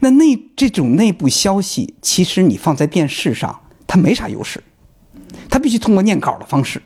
[0.00, 4.62] 那内这种内部消息，其实你放在电视上，它没啥优势，
[5.48, 6.82] 它必须通过念稿的方式，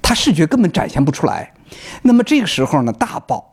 [0.00, 1.52] 它视觉根本展现不出来。
[2.02, 3.50] 那么这个时候呢，大报、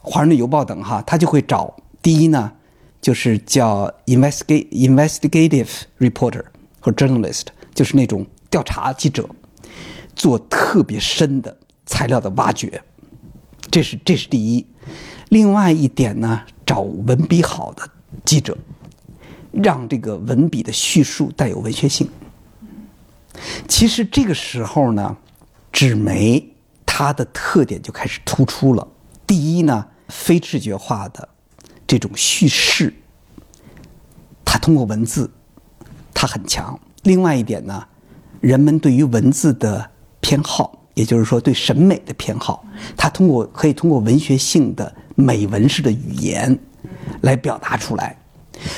[0.00, 2.52] 华盛顿邮报等哈，他就会找第一呢，
[3.00, 6.44] 就是叫 investigate investigative reporter
[6.80, 9.28] 和 journalist，就是那种调查记者，
[10.14, 11.56] 做特别深的
[11.86, 12.82] 材料的挖掘，
[13.70, 14.66] 这是这是第一。
[15.30, 17.88] 另外一点呢，找文笔好的
[18.26, 18.54] 记者，
[19.50, 22.06] 让这个文笔的叙述带有文学性。
[23.66, 25.16] 其实这个时候呢，
[25.72, 26.46] 纸媒
[26.84, 28.86] 它的特点就开始突出了。
[29.26, 31.26] 第一呢，非视觉化的
[31.86, 32.92] 这种叙事，
[34.44, 35.30] 它通过文字，
[36.12, 36.78] 它很强。
[37.04, 37.82] 另外一点呢，
[38.40, 42.62] 人们对于文字的偏好，也就是说对审美的偏好，
[42.94, 46.56] 它通过可以通过文学性的美文式的语言
[47.22, 48.16] 来表达出来。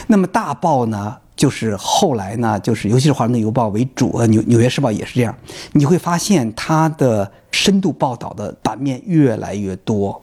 [0.06, 5.36] 那么大报呢，就是后来呢，就是尤其是《华盛顿邮报》为主，呃，《纽纽约时报》也是这样。
[5.72, 10.22] 你会发现它的深度报道的版面越来越多，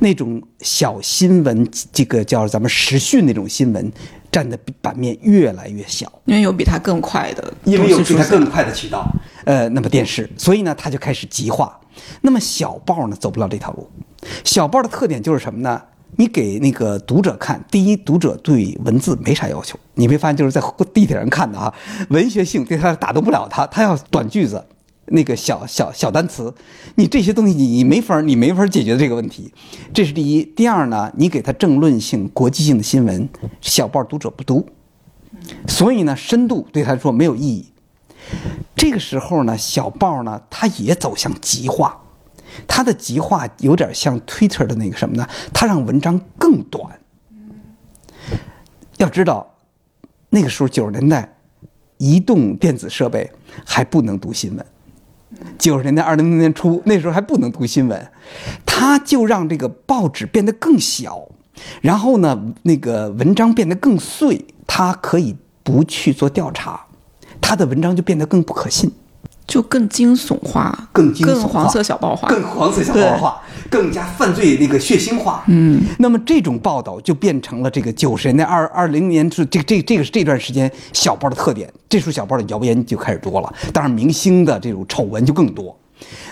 [0.00, 3.90] 那种小新闻，这个叫咱们时讯那种新闻，
[4.30, 6.10] 占的版面越来越小。
[6.26, 9.06] 因为有比它更快的因为有比它更快的渠道，
[9.44, 11.78] 呃，那么电视，所以呢，它就开始极化。
[12.20, 13.88] 那么小报呢，走不了这条路。
[14.44, 15.82] 小报的特点就是什么呢？
[16.16, 21.74] 你给那个读者看，第一，读者对文字没啥要求，你没发现就是在地铁上看的啊，
[22.10, 24.64] 文学性对他打动不了他，他要短句子，
[25.06, 26.54] 那个小小小单词，
[26.94, 29.52] 你这些东西你你没法你没法解决这个问题，
[29.92, 30.44] 这是第一。
[30.44, 33.28] 第二呢，你给他政论性、国际性的新闻，
[33.60, 34.64] 小报读者不读，
[35.66, 37.72] 所以呢，深度对他来说没有意义。
[38.76, 42.03] 这个时候呢，小报呢，它也走向极化，
[42.66, 45.28] 它的极化有点像 Twitter 的那个什么呢？
[45.52, 46.98] 它让文章更短。
[48.98, 49.54] 要知道，
[50.30, 51.36] 那个时候九十年代，
[51.98, 53.30] 移动电子设备
[53.64, 54.66] 还不能读新闻。
[55.58, 58.08] 九十年代二零零年初，那时候还不能读新闻，
[58.64, 61.28] 它就让这个报纸变得更小，
[61.80, 66.86] 然后呢，那个文章变得更碎，它可以不去做调查，
[67.40, 68.92] 它的文章就变得更不可信。
[69.46, 75.44] 就更惊悚化，更惊悚化更黄色小报化，更黄色小报化，更加犯罪那个血腥化。
[75.48, 81.70] 嗯，那么这种报道就变成了这个九十年代二二零年是这这这个是这段时间小报的特点。
[81.88, 85.78] 这时候小报的谣言就开始多了，当然明星的这种丑闻就更多。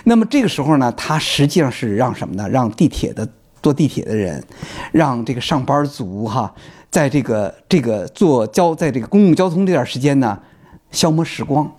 [0.03, 2.49] 那么这个时候呢，它实际上是让什么呢？
[2.49, 3.27] 让地铁的
[3.61, 4.43] 坐地铁的人，
[4.91, 6.51] 让这个上班族哈，
[6.89, 10.37] 在这个这个坐交在这个公共交通这段时间呢，
[10.91, 11.71] 消磨时光。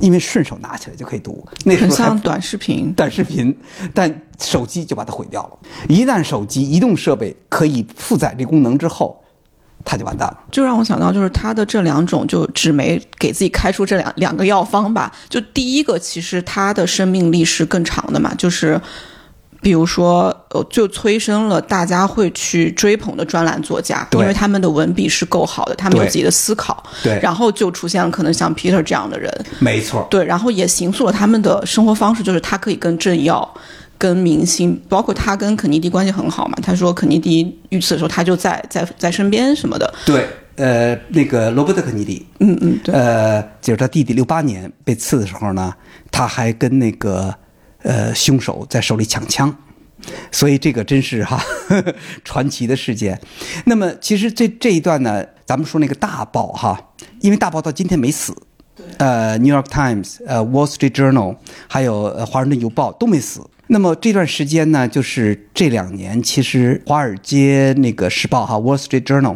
[0.00, 2.92] 因为顺手拿起来就可以读，那时候很像短视频。
[2.94, 3.56] 短视频，
[3.92, 5.58] 但手机就把它毁掉了。
[5.88, 9.22] 一旦手机移动设备可以负载这功能之后，
[9.84, 10.38] 它就完蛋了。
[10.50, 15.12] 就让我想到，就是他的这两种，就纸媒给自己开出这两两个药方吧。
[15.28, 18.80] 就第一个，其实它的生命力是更长的嘛，就是
[19.60, 27.18] 比如说，呃，就催生了大家会去追捧的专栏作家，因为他们的文笔是够好的，他们有自己的思考，对。
[27.20, 33.48] 然后就出现了可能像 Peter 这样的人，没错，对，然后也形塑了他们的生活方式，就是他可以跟政要、
[33.98, 36.56] 跟明星，包括他跟肯尼迪关系很好嘛。
[36.62, 39.92] 他说肯尼迪遇刺的时候，他就在在在身边什么的。
[40.06, 45.74] 对，呃，那个罗伯特·肯尼迪，嗯嗯，对，呃，就是他弟弟六八年被刺的时候呢，
[46.12, 47.34] 他还跟那个
[47.88, 49.56] 呃凶手在手里抢枪，
[50.30, 51.42] 所以这个真是哈
[52.22, 53.18] 传奇的事件。
[53.64, 58.36] 那么其实这这一段呢，咱们说那个大报哈，因为大报到今天没死。
[58.98, 61.34] 呃，《New York Times》、呃，《Wall Street Journal》，
[61.66, 63.40] 还有呃《华盛顿邮报》都没死。
[63.66, 69.34] 那么这段时间呢，就是这两年，其实华尔街那个时报哈，《Wall Street Journal》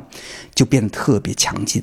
[0.55, 1.83] 就变得特别强劲。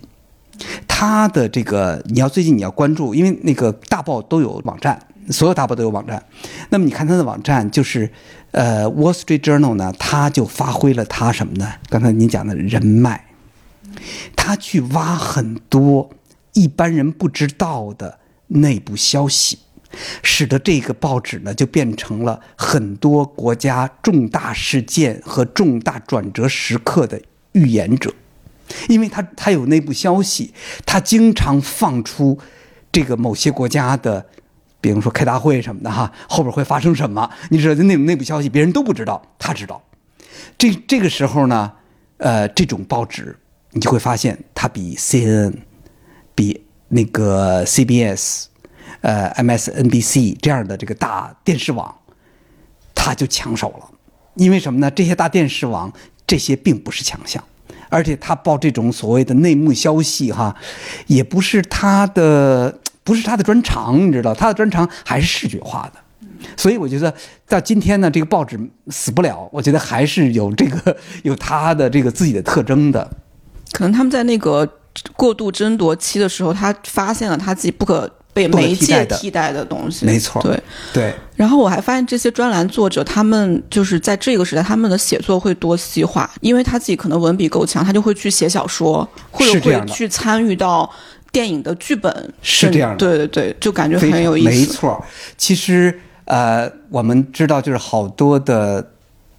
[0.87, 4.99] 它的这个你要最近你要关注，因为那个大报都有网站，
[5.29, 6.23] 所有大报都有网站。
[6.69, 8.11] 那么你看它的网站，就是
[8.51, 11.73] 呃，《Wall Street Journal》呢，它就发挥了它什么呢？
[11.89, 13.25] 刚才您讲的人脉，
[14.35, 16.09] 他去挖很多
[16.53, 19.59] 一般人不知道的内部消息，
[20.23, 28.13] 使得这个报纸呢就变成了很多国家重大事件和重大转折时刻的预言者。
[28.87, 30.53] 因为他他有内部消息，
[30.85, 32.37] 他经常放出
[32.91, 34.27] 这个某些国家的，
[34.81, 39.81] 比如说开大会什么的哈，后边会发生什么，你知道那种内部消息别人都不知道，他知道。
[40.57, 41.71] 这这个时候呢，
[42.17, 43.37] 呃，这种报纸
[43.71, 45.53] 你就会发现它比 CNN、
[46.33, 48.45] 比那个 CBS、
[49.01, 51.93] 呃 MSNBC 这样的这个大电视网，
[52.95, 53.85] 它就抢手了。
[54.35, 54.89] 因为什么呢？
[54.91, 55.91] 这些大电视网
[56.25, 57.43] 这些并不是强项，
[57.89, 60.55] 而且他报这种所谓的内幕消息哈，
[61.07, 65.99] 也不是他的不是他的专长，你知道，他的专长还是视觉化的。
[66.55, 67.11] 所以我觉得
[67.47, 73.09] 到今天呢，这个报纸死不了，我觉得还是有这个 有他的这个自己的特征的。
[73.71, 74.67] 可能他们在那个
[75.15, 80.05] 过度争夺期的时候，他发现了他自己不可被媒介替代的东西。
[80.05, 80.63] 没错对。
[80.93, 90.89] 对，然后我还发现这些专栏作者，他们就是在这个时代，他们的写作会多细化，因为他自己可能文笔够强，他就会去写小说，或者会去参与到
[91.31, 92.33] 电影的剧本。
[92.41, 94.49] 是这样的对对对，就感觉很有意思。
[94.49, 95.05] 没错，
[95.37, 98.91] 其实呃，我们知道就是好多的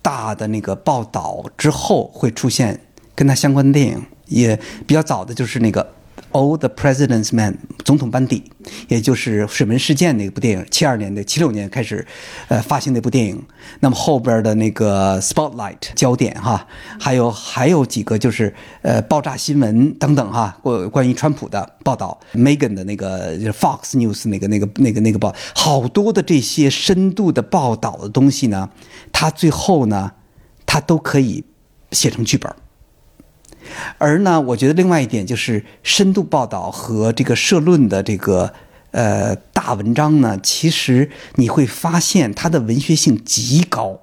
[0.02, 2.80] 大的那个报道之后会出现
[3.14, 5.94] 跟它相关的电影，也比较早的就是那个。
[6.32, 8.44] All the President's Men，总统班底，
[8.88, 12.06] 也就是水门事件那部电影，七二年的七六年开始，
[12.48, 13.42] 呃，发行那部电影。
[13.80, 16.66] 那么后边的那个 Spotlight 焦点哈，
[16.98, 28.70] 还有还有几个就是呃爆炸新闻等等哈，关关于川普的报道，Megan 的那个 Fox News 那个那个那个那个报，好多的这些深度的报道的东西呢，
[29.12, 30.12] 它最后呢，
[30.64, 31.44] 它都可以
[31.90, 32.54] 写成剧本。
[33.98, 38.52] 而呢，我觉得另外一点就是深度报道和这个社论的这个
[38.90, 44.00] 呃大文章呢，其实你会发现它的文学性极高，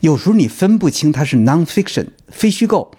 [0.00, 2.90] 有时候你分不清它是 nonfiction 非虚构，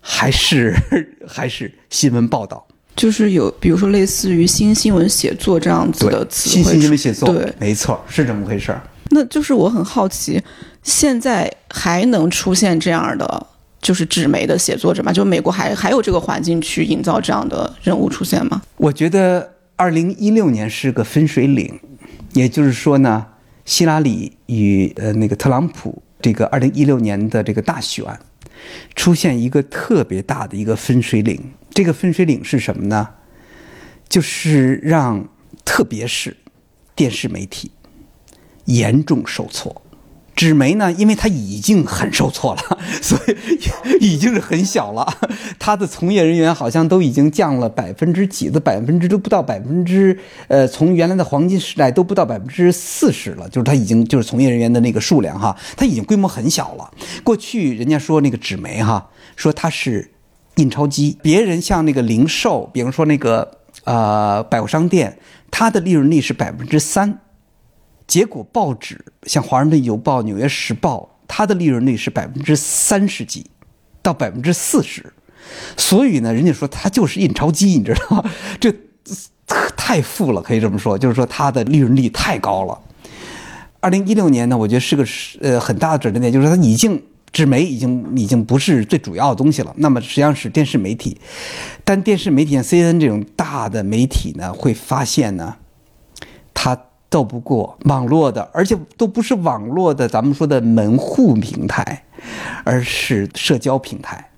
[0.00, 0.74] 还是
[1.26, 2.66] 还是新闻报道。
[2.94, 8.80] 就是有，比如说类似于新新闻写作这样子的词新汇，新闻写作，对，没错，是这么回事儿。
[9.10, 10.42] 那就是我很好奇，
[10.82, 13.46] 现在还能出现这样的
[13.86, 15.12] 就是纸媒的写作者吗？
[15.12, 18.60] 就美国还还有这个环境去营造这样的人物出现吗？
[18.78, 21.78] 我觉得二零一六年是个分水岭，
[22.32, 23.24] 也就是说呢，
[23.64, 28.04] 希拉里与呃那个特朗普这个二零一六年的这个大选，
[28.96, 31.40] 出现一个特别大的一个分水岭。
[31.70, 33.08] 这个分水岭是什么呢？
[34.08, 35.28] 就是让
[35.64, 36.36] 特别是
[36.96, 37.70] 电视媒体
[38.64, 39.80] 严重受挫。
[40.36, 45.10] 纸媒呢，因为它已经很受挫了， 所以已经是很小了。
[45.58, 50.16] 它的从业人员好像都已经降了百分之几的百分之都不到百分之
[50.48, 56.90] 呃，从原来的黄金时代都不到百分之四十了，就是它已经就是从业人员的那个数量哈，它已经规模很小了。
[57.24, 60.10] 过去人家说那个纸媒哈，说它是
[60.56, 63.50] 印钞机，别人像那个零售，比如说那个
[63.84, 65.18] 呃百货商店，
[65.50, 67.20] 它的利润率是百分之三。
[68.06, 73.46] 结果报纸像《华盛顿邮报》《纽约时报》，它的利润率是百分之三十几
[74.02, 75.12] 到百分之四十，
[75.76, 78.30] 所以呢，人家说它就是印钞机，你知道吗？
[78.60, 78.72] 这
[79.76, 82.80] 太富了，可以这么说，就是说它的利润率太高了。
[83.80, 85.04] 二零一六年呢，我觉得是个
[85.40, 87.00] 呃很大的转折点，就是它已经
[87.32, 91.20] 纸媒已经已经不是最主要的东西了，那么实际上是电视媒体。
[91.84, 95.56] 但电视媒体像 CNN 这种大的媒体呢，会发现呢，
[96.54, 96.76] 它
[97.16, 102.04] 斗不过网络的，而且都不是网络的，咱们说的门户平台，
[102.62, 104.32] 而是社交平台。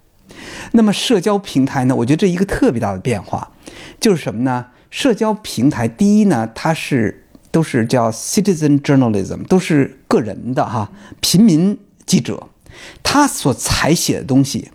[0.71, 3.51] 那么社交平台呢，我觉得这一个特别大的变化
[3.99, 4.67] 就是什么呢？
[4.91, 11.77] 社交平台第一呢，它是都是叫 citizen journalism，都是个人的哈，平民
[12.07, 12.47] 记者，
[13.03, 14.71] 他所采写的东西，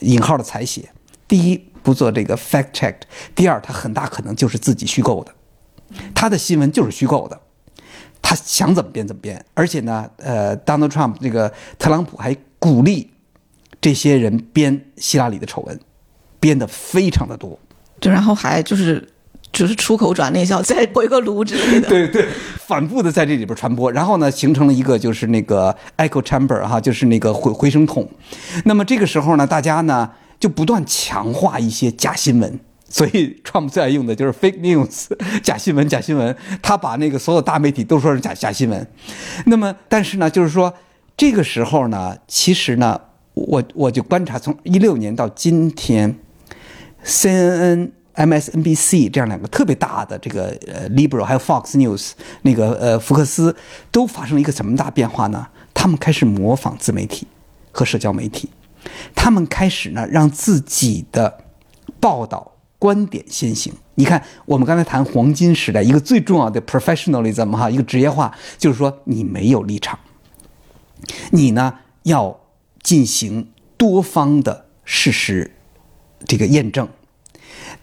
[0.00, 0.90] 引号的采写，
[1.26, 2.96] 第一不做这个 fact check，
[3.34, 5.32] 第二他很大可能就是自己虚构的，
[6.14, 7.40] 他的新闻就是虚构的，
[8.20, 13.10] 他想怎么编怎么编，而且呢，呃，Donald Trump 这个特朗普还鼓励
[13.80, 15.78] 这些人编希拉里的丑闻，
[16.40, 17.58] 编的非常的多。
[18.00, 19.08] 就，然后还就是
[19.50, 21.88] 就是出口转内销，再回个炉之类的。
[21.90, 22.28] 对对，
[22.66, 28.08] 反复的在这里边传播，然后呢，形成了一个就是那个 echo chamber 哈，就是那个回回声筒。
[28.64, 35.06] 那么这个时候呢，大家呢就不断强化一些假新闻，所以 Trump 最爱用的就是 fake news
[35.42, 36.34] 假新闻，假新闻。
[36.62, 38.86] 他把那个所有大媒体都说是假假新闻。
[39.46, 40.72] 那么，但是呢，就是说
[41.16, 43.00] 这个时候呢，其实呢，
[43.34, 46.16] 我我就观察从一六年到今天。
[47.04, 52.10] CNN、MSNBC 这样两个特别大的这个呃 liberal 还有 Fox News
[52.42, 53.54] 那个呃福克斯
[53.92, 55.46] 都发生了一个什么大变化呢？
[55.72, 57.28] 他们开始模仿自媒体
[57.70, 58.50] 和社交媒体，
[59.14, 61.38] 他们开始呢让自己的
[62.00, 63.72] 报道观点先行。
[63.96, 69.98] 你看，我们刚才谈黄金时代，一个最重要的 professionalism 哈，一个职业化，就是说你没有立场，
[71.32, 72.40] 你呢要
[72.82, 75.56] 进行多方的事实
[76.26, 76.88] 这个验证。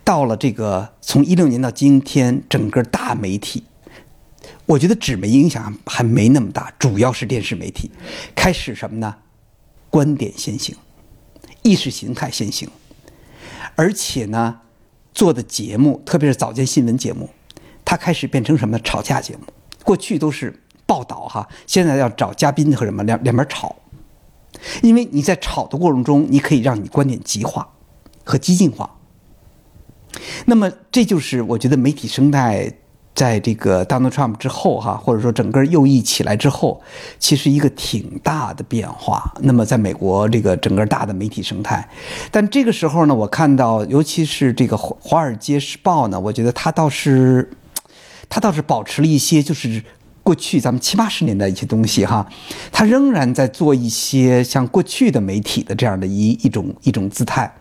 [0.04, 3.64] 到了这个从一六年到今天，整个大媒体，
[4.68, 7.92] 我觉得纸媒影响还没那么大，主要是电视媒体
[8.36, 9.16] 开始什么呢？
[9.90, 10.76] 观点先行，
[11.64, 12.70] 意识形态先行，
[13.76, 14.62] 而且呢，
[15.16, 17.30] 做的节目，特别是早间新闻节目，
[17.84, 18.78] 它开始变成什么？
[18.80, 19.44] 吵架节目。
[19.84, 23.76] 过去都是报道哈，现在要找嘉宾和什么两两边吵，
[24.84, 27.70] 因为你在吵的过程中，你可以让你观点极化
[28.24, 28.98] 和激进化。
[30.46, 32.72] 那么，这就是我觉得媒体生态
[33.16, 36.82] 在这个 Donald Trump 之后，哈，或者说整个右翼起来之后，
[37.18, 39.34] 其实一个挺大的变化。
[39.40, 41.90] 那么，在美国这个整个大的媒体生态，
[42.30, 47.50] 但这个时候呢，我看到，尤其是这个《华尔街时报》呢，我觉得它倒是，
[48.30, 49.82] 它倒是保持了一些就是。
[50.26, 52.28] 过去咱们七八十年代一些东西哈，
[52.72, 57.54] 它仍然在做一些像过去的媒体的这样的一一种一种姿态，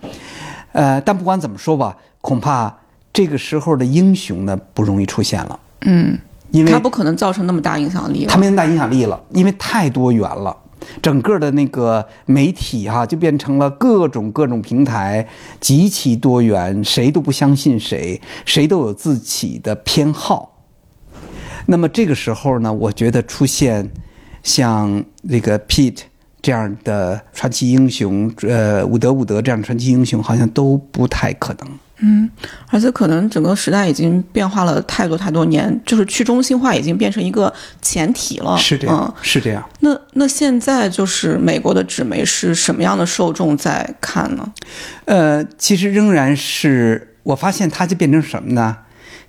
[0.72, 2.74] 呃，但不管怎么说吧，恐怕
[3.14, 6.18] 这个时候的英雄呢不容易出现了，嗯，
[6.50, 8.36] 因为他不可能造成那么大影响力他。
[8.36, 10.54] 没那么大影响力了，因为太多元了，
[11.00, 15.26] 整个的那个媒体哈就变成了各种各种平台，
[15.60, 20.64] 极其多元，谁都不相信谁，谁都有自己的偏好。
[21.66, 23.88] 那么这个时候呢，我觉得出现
[24.42, 26.00] 像这个 Pete
[26.42, 31.68] 这样的传奇英雄，呃，伍德伍德这样的传奇英雄，好像都不太可能。
[32.06, 32.30] 嗯，
[32.68, 37.50] 而且可能整个时代已经变化了太多太多年，就是去中心化已经变成一个
[37.80, 38.58] 前提了。
[38.58, 39.66] 是这样，嗯是这样。
[39.80, 44.52] 那那现在就是美国的纸媒是什么样的受众在看呢？
[45.06, 48.76] 呃，其实仍然是我发现它就变成什么呢？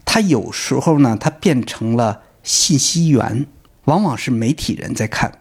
[0.03, 3.47] 它有时候呢，它变成了信息源，
[3.85, 5.31] 往往是媒体人在看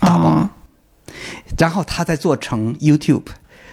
[0.00, 0.50] 啊
[1.56, 3.24] 然后他再做成 YouTube，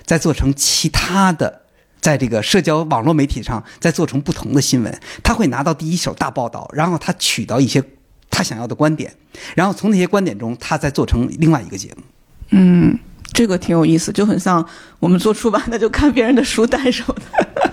[0.05, 1.61] 再做成其他的，
[2.06, 7.84] 在这个社交网络媒体上再做成不同的新闻，他会拿到第一手大报道，然后他取到一些
[8.30, 9.12] 他想要的观点，
[9.56, 12.03] 然后从那些观点中，他再做成另外一个节目。
[12.51, 12.99] 嗯，
[13.34, 14.64] 这个挺有意思，就很像
[14.99, 17.72] 我们做出版的，就看别人的书单什么的。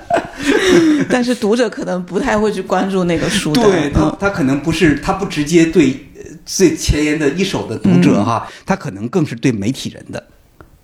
[1.11, 3.63] 但是读者可能不太会去关注那个书单。
[3.67, 10.27] 对他嗯，他可能不是他不直接对呃最前沿的一手的读者哈，他可能更是对媒体人的，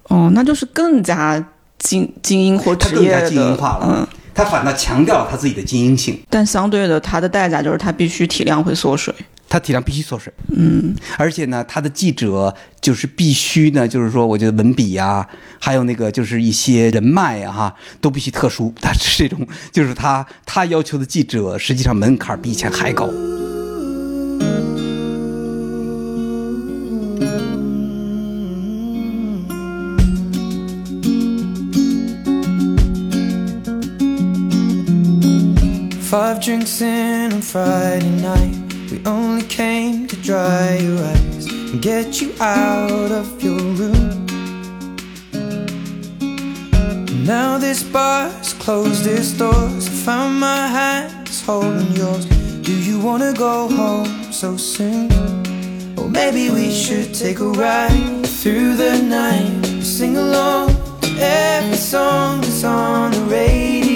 [0.09, 1.43] 哦，那就是更加
[1.79, 9.15] 精精英或他更加职业的精英化了，嗯，他反倒强调了他自己的精英性，但相对的，他的代价就是他必须体量会缩水。
[9.51, 15.27] 他体量必须缩水，嗯，而且呢，他的记者就是必须呢，就是说，我觉得文笔呀、
[15.59, 18.71] 还有那个就是一些人脉呀、哈，都必须特殊。
[18.79, 23.09] 他是这种，就是他他要求的记者，实际上门槛比以前还高。
[36.09, 38.57] Five drinks in on Friday night.
[38.91, 44.25] We only came to dry your eyes and get you out of your room.
[47.27, 49.87] Now this bar's closed its doors.
[49.87, 52.25] I found my hands holding yours.
[52.63, 55.13] Do you wanna go home so soon?
[55.99, 59.83] Or maybe we should take a ride through the night.
[59.83, 60.69] Sing along
[61.03, 63.88] to every song that's on the radio.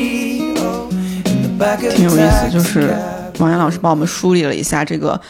[1.91, 2.95] 挺有意思，就是
[3.39, 5.21] 王岩老师帮我们梳理了一下这个，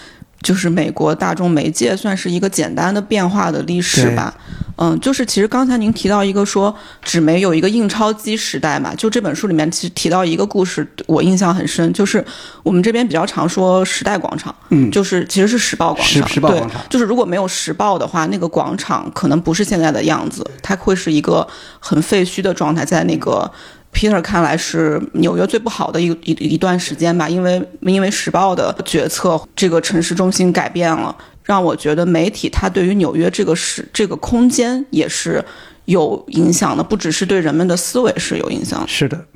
[0.43, 4.35] 就是美国大众媒介算是一个简单的变化的历史吧。
[4.76, 12.24] 嗯，就是其实刚才您提到一个说纸媒有一个印钞机时代嘛，就这本书里面其实提到一个故事，我印象很深，就是
[12.62, 21.47] 我们这边比较常说时代广场，嗯就是其实是时报广场，对时报广场就是如果没有时报的话，那个广场可能不是现在的样子，它会是一个
[21.78, 23.49] 很废墟的状态，在那个
[23.93, 31.14] Peter 看来是纽约最不好的一一一段时间吧，因为因为时报的决策，这个城市中心改变了，
[31.45, 35.45] 让我觉得媒体它对于纽约这个是这个空间也是
[35.84, 38.82] 有影响的，不只是对人们的思维是有影响。
[38.88, 39.26] 是的，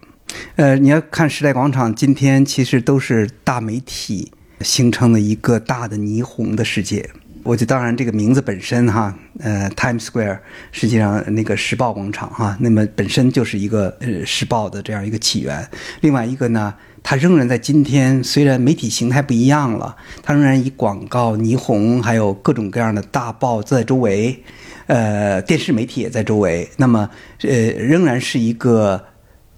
[0.57, 4.33] 呃，你要看时代广场，今天其实都是大媒体
[4.63, 7.09] 形成的一个大的霓虹的世界。
[7.47, 10.41] 我就当然这个名字本身哈，呃，Times Square，
[10.73, 15.67] 实际上那个时报广场哈，那么本身就是一个呃时报的这样一个起源。
[16.01, 16.75] 另外一个呢，
[17.05, 24.43] 它仍然在今天，虽然媒体形态不一样了，它仍然以广告、霓虹还有各种各样的大报在周围，
[24.89, 26.69] 呃，电视媒体也在周围。
[26.77, 27.09] 那么，
[27.43, 29.05] 呃，仍然是一个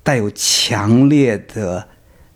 [0.02, 1.88] 带有强烈的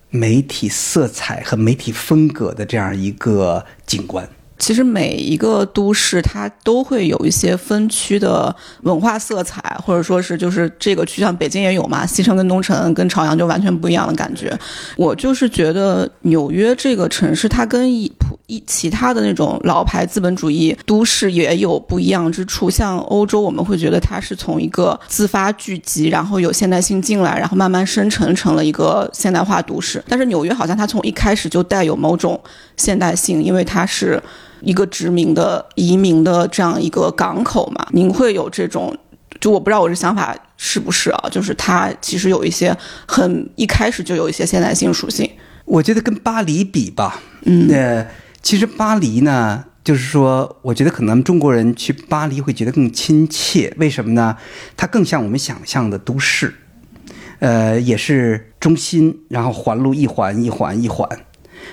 [0.09, 4.27] 媒体色彩和媒体风格的这样一个景观。
[4.59, 14.57] 其实每一个都市它都会有一些分区的文化色彩，或者说是就是这个区，像北京也有嘛，西城跟东城跟朝阳就完全不一样的感觉。
[14.95, 22.69] 我就是觉得纽约这个城市，它跟一普一其他的那种老牌资本主义都市也有不一样之处。
[22.69, 30.01] 像欧洲，我们会觉得它是从一个自发聚集，然后有现代性进来，然后慢慢生成成了一个现代化都市。
[30.07, 32.39] 但是纽约好像它从一开始就带有某种
[32.77, 34.21] 现代性，因为它是。
[34.63, 38.97] 一个殖民的移民的这样一个港口嘛，您会有这种，
[39.39, 41.29] 就我不知道我这想法是不是啊？
[41.29, 42.75] 就是它其实有一些
[43.07, 45.29] 很一开始就有一些现代性属性。
[45.65, 48.07] 我觉得跟巴黎比吧，嗯呃，
[48.41, 54.37] 其实巴黎呢，就是说，我觉得可能中国人去巴黎会觉得更亲切，为什么呢？
[54.75, 56.53] 它更像我们想象的都市，
[57.39, 61.07] 呃，也是中心，然后环路一环一环一环，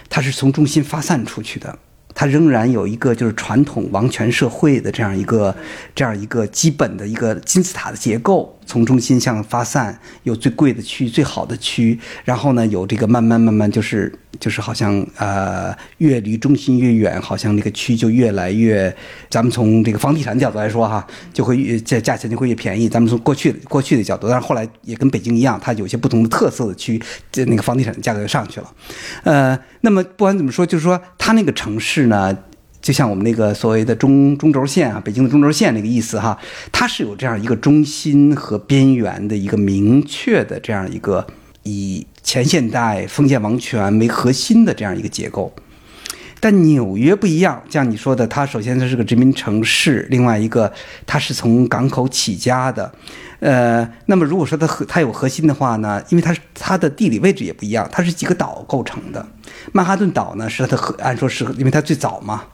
[0.08, 1.78] 它是从中心发散出去的。
[2.14, 5.54] 它仍然有一个就是传统王权社会的这样一个
[5.94, 18.94] 这样一个基本的一个金字塔的结构，从中心向发散，有最贵的区、最好的区，然后呢有这个慢慢慢慢就是就是好像呃越离中心越远，好像那个区就越来越，
[19.28, 22.88] 咱们从这个房地产角度来说哈，就会越这价钱就会越便宜。
[22.88, 27.02] 咱们从过去过去的角度，但是后来也跟北京一样，它有些不同的特色的区，
[27.32, 28.72] 这那个房地产的价格就上去了。
[29.24, 32.38] 呃，那么不管怎么说，就是说它那个城市呢。
[32.80, 36.38] 就像我们那个所谓的中中轴线啊，北京的中轴线那个意思哈，
[36.72, 41.26] 它是有这样一个中心和边缘的一个明确的这样一个
[41.62, 45.52] 以前现代封建王权为核心的这样一个结构。
[46.42, 50.72] 但纽约不一样，像你说的，它首先它是个殖民城市，另外一个
[51.04, 52.90] 它是从港口起家的，
[53.40, 59.28] 呃，那么如果说它核它有核心的话呢，因为它是它的地理位置也不一样，它是几个岛构成的。
[59.72, 62.44] 曼哈顿岛呢是它的核，按说是因为它最早嘛，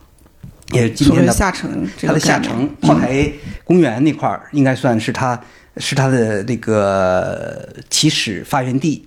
[0.72, 3.30] 也是今天的下城这它的下城炮台
[3.64, 5.40] 公园那块儿，应该算是它
[5.76, 9.04] 是它的这个起始发源地，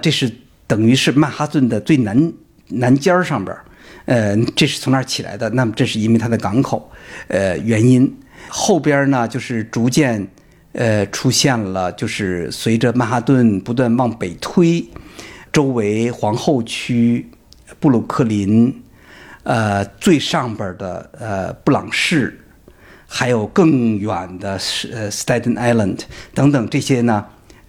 [0.00, 0.30] 这是
[0.66, 2.32] 等于是曼哈顿的最南
[2.68, 3.64] 南尖儿上边儿，
[4.06, 5.50] 呃，这是从那儿起来的。
[5.50, 6.90] 那么这是因为它的港口，
[7.28, 8.10] 呃，原因。
[8.48, 10.26] 后边儿呢，就是逐渐
[10.72, 14.82] 呃出现了，就是随着曼哈顿不断往北推，
[15.52, 17.28] 周围皇后区、
[17.78, 18.82] 布鲁克林。
[19.44, 22.40] 呃最上边的呃布朗市，
[23.06, 24.58] 还有更远的
[24.92, 26.00] 呃 Staten Island
[26.34, 27.24] 等等这些呢，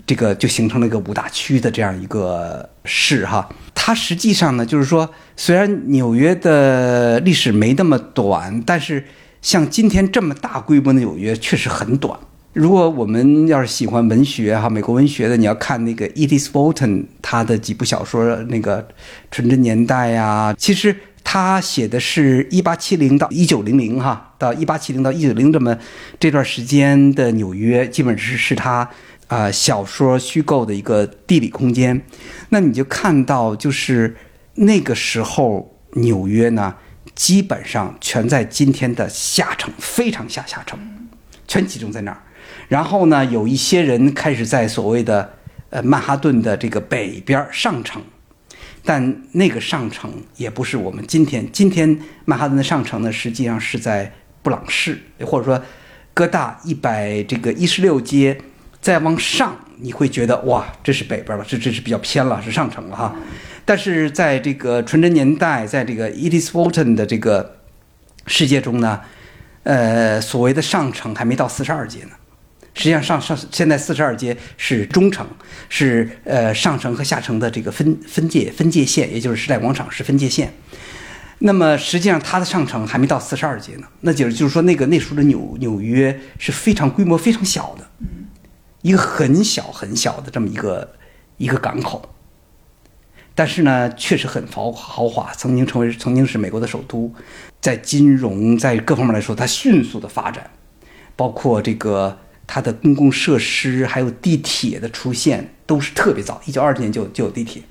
[0.07, 3.47] 这个就形成了一个五大区的这样一个市哈。
[3.75, 9.05] 它实际上呢，就是说，虽然纽约的历史没那么短，但是
[9.41, 12.17] 像今天这么大规模的纽约确实很短。
[12.53, 18.81] 如果我们要是喜欢文学哈，美国文学的，你要看那个 Edith Wharton 他的几部小说，那个
[19.29, 20.95] 《纯真年代》呀，其实
[21.27, 25.75] 他写的是一八七零到一九零零哈，到一八七零到一九零这么
[26.19, 28.75] 这段时间的纽约，基本是是他
[29.27, 31.99] 啊、呃小说虚构的一个地理空间。
[32.49, 34.15] 那你就看到，就是
[34.53, 36.75] 那个时候纽约呢，
[37.15, 40.79] 基本上全在今天的下城，非常下下城，
[41.47, 42.21] 全集中在那儿。
[42.67, 45.33] 然后呢，有一些人开始在所谓的
[45.71, 48.01] 呃曼哈顿的这个北边上城，
[48.85, 54.13] 但那个上城也不是我们今天今天曼哈顿的上城呢，实际上是在
[54.43, 55.59] 布朗市，或者说
[56.13, 58.39] 哥大一百这个一十六街，
[58.79, 63.15] 再往上，你会觉得哇，这是北边了，这这是比较偏了，是上城了哈。
[63.65, 67.57] 但是在这个纯真年代，在这个 Edith Wharton 的这个
[68.27, 69.01] 世界中呢，
[69.63, 72.11] 呃，所谓的上城还没到四十二街呢。
[72.75, 75.25] 实际上上上现在四十二街是中城，
[75.69, 80.53] 是呃上城和下城的这个分分界分界线，也就是时代广场是分界线。
[81.39, 87.89] 那么实际上它的上城还没到四十二街呢，那就是就是说那个那时候的纽纽约是非常规模非常小的，
[88.81, 90.93] 一个很小很小的这么一个
[91.37, 92.09] 一个港口。
[93.37, 97.13] 但是呢，确实很豪豪华，曾经成为曾经是美国的首都，
[97.59, 100.49] 在金融在各方面来说，它迅速的发展，
[101.17, 102.17] 包括这个
[102.47, 107.61] 它的公共设施还有地铁的出现都是特别早，一九二年就就有地铁，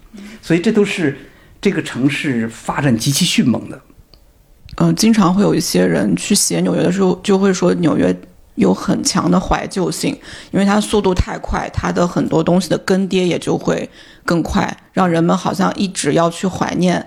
[0.43, 1.17] 所以这都是
[1.61, 3.81] 这个城市发展极其迅猛的。
[4.77, 8.15] 嗯、经常会有一些人去写纽约的时候，就会说纽约
[8.57, 10.11] 有很强的怀旧性，
[10.51, 13.89] 因为它速度太快，它的很多东西的更迭也就会
[14.25, 17.07] 更快，让人们好像一直要去怀念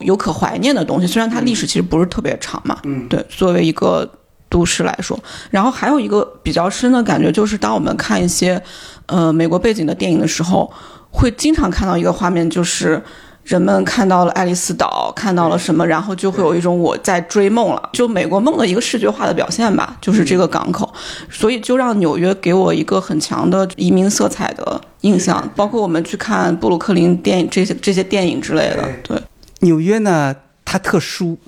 [0.00, 1.06] 有可怀念的东西。
[1.06, 4.17] 虽然它历史其实不是特别长嘛，嗯对，作为一个
[4.48, 5.18] 都市来说，
[5.50, 8.60] 然后还有一个比较深的感觉，就是当我们看一些
[9.06, 10.70] 呃美国背景的电影的时候，
[11.10, 13.02] 会经常看到一个画面，就是
[13.44, 20.92] 人们看到了爱丽丝岛，看到了什么，然后就会有一种我在追梦了，就美国梦的一个视觉化的表现吧，就是这个港口，
[21.30, 29.18] 所以就让纽约给我一个很强的移民色彩的印象，包括我们去看布鲁克林电影这些这些电影之类的，对，
[29.60, 30.34] 纽约呢，
[30.64, 31.38] 它特殊，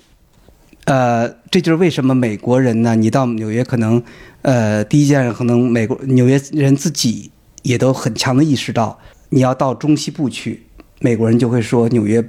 [0.90, 4.02] 呃，这就是为什么美国人呢，你到纽约可能，
[4.42, 7.30] 呃，第一件事可能美国纽约人自己
[7.62, 10.64] 也都很强的意识到，你要到中西部去，
[10.98, 12.20] 美国人就会说纽约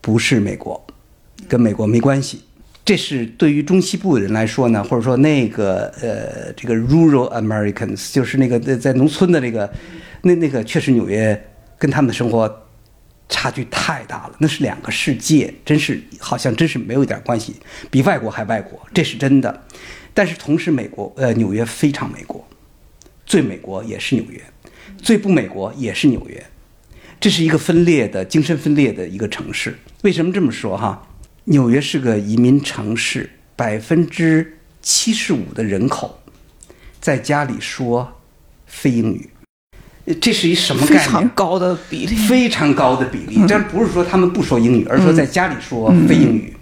[0.00, 0.80] 不是美国，
[1.48, 2.42] 跟美国没关系。
[2.84, 9.68] 这是对于中西部的人来说呢，或者说那个呃，这个 rural Americans，就是那个在在农村的那个，
[10.22, 11.44] 那那个确实纽约
[11.76, 12.48] 跟他们的生活
[13.28, 17.56] 差距太大了，那是两个世界，真是好像真是没有一点关系，
[17.90, 19.64] 比外国还外国，这是真的。
[20.14, 22.46] 但是同时，美国呃纽约非常美国，
[23.26, 24.42] 最美国也是纽约，
[24.96, 26.46] 最不美国也是纽约，
[27.20, 29.76] 这是一个分裂的精神分裂的一个城市。
[30.02, 31.08] 为什么这么说哈？
[31.44, 36.20] 纽约是个移民城市，百分之七十五的人口
[37.00, 38.20] 在家里说
[38.66, 39.28] 非英语，
[40.14, 41.02] 这是一什么概非念？
[41.04, 42.14] 常高的比例。
[42.14, 43.44] 非常高的比例。
[43.46, 46.54] 这不是说他们不说英语，而是说在家里说非英语。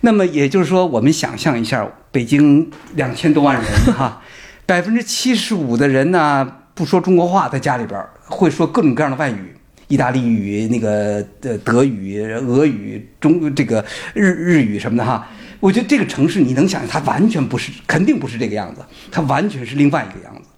[0.00, 3.64] 那么也就是说，我们想象一下，北京两千多万人
[3.94, 4.20] 哈，
[4.66, 9.54] 百分之七十五的人呢不说中国话，在家里边会说各种各样的外语。
[9.88, 15.28] 意大利语、那个呃德语、俄语、中这个日日语什么的哈，
[15.60, 20.48] 我觉得这个城市你能想象，它完全不是，肯定不是这个样子，它完全是另外一个样子。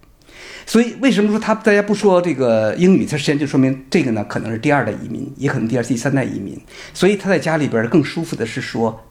[0.65, 3.05] 所以为什么说他大家不说这个英语？
[3.05, 6.59] 它实际上就说明这个呢可能是第二代移民，也可能第二、第三代移民。
[6.93, 9.05] 所以他在家里边更舒服的是说，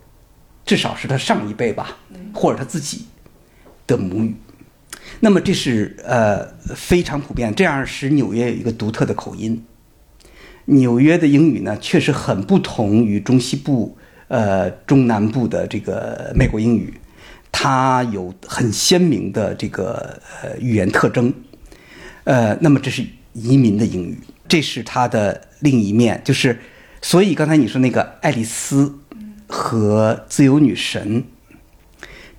[0.66, 1.96] 至少是他上一辈吧，
[2.32, 3.07] 或者他自己
[3.86, 4.34] 的母语。
[5.20, 6.44] 那么这是呃
[6.74, 9.64] 非常普遍，这样使纽约有一个独特的口音。
[10.66, 13.96] 纽约的英语呢，确实很不同于中西部、
[14.28, 16.94] 呃中南部的这个美国英语，
[17.57, 21.32] 它有很鲜明的这个呃语言特征。
[22.24, 26.59] 呃，那么这是移民的英语，这是它的另一面，就是
[27.00, 28.98] 所以刚才你说那个爱丽丝
[29.46, 31.22] 和自由女神，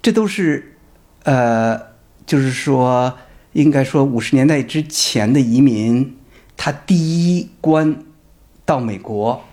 [0.01, 0.75] 这都是
[1.23, 1.79] 呃，
[2.25, 3.17] 就是说
[3.53, 6.17] 应该说五十年代之前的移民，
[6.57, 6.97] 他第
[7.37, 8.03] 一关
[8.65, 9.45] 到美国，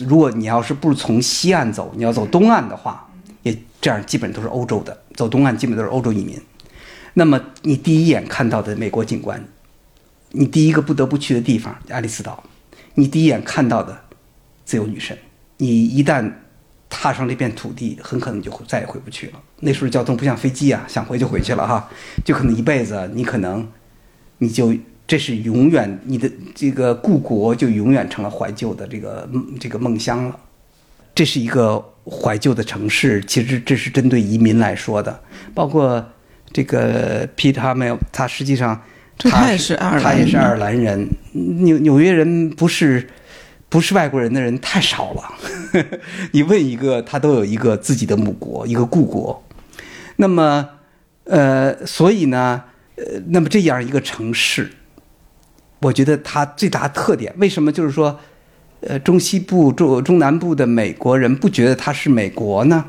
[0.00, 3.03] 如果你要是不从西岸走，你要走东岸的话，
[3.84, 6.40] 这样基本都是欧洲的，走东岸基本都是欧洲移民。
[7.12, 9.44] 那么你第一眼看到的美国景观，
[10.30, 12.42] 你第一个不得不去的地方爱丽丝岛，
[12.94, 14.00] 你第一眼看到的
[14.64, 15.14] 自由女神，
[15.58, 16.32] 你一旦
[16.88, 19.32] 踏上这片土地，很可能就再也回不去了。
[19.60, 21.86] 那时候交通不像飞机啊，想回就回去了哈，
[22.24, 23.68] 就可能一辈子你可能
[24.38, 24.74] 你就
[25.06, 29.28] 这是永远你的这个故国就永远成了怀旧的这个
[29.60, 30.40] 这个梦乡了。
[31.14, 35.20] 这是一个怀旧的城市，其实这是针对移民来说的，
[35.54, 36.04] 包括
[36.52, 38.82] 这个 Pete Hamill，他实际上
[39.18, 41.08] 他他也是爱尔兰他也是人爱尔兰人。
[41.32, 43.08] 纽纽约人不是
[43.68, 45.34] 不是外国人的人太少了。
[46.32, 49.42] 你问一个，他都有一个自己的母国，一个故国。
[50.16, 50.68] 那么，
[51.24, 52.62] 呃，所以呢，
[52.96, 54.70] 呃，那么这样一个城市，
[55.80, 58.20] 我觉得它最大特点，为什么就是说，
[58.86, 62.84] 呃，中西部、中中南部的美国人不觉得他是美国呢？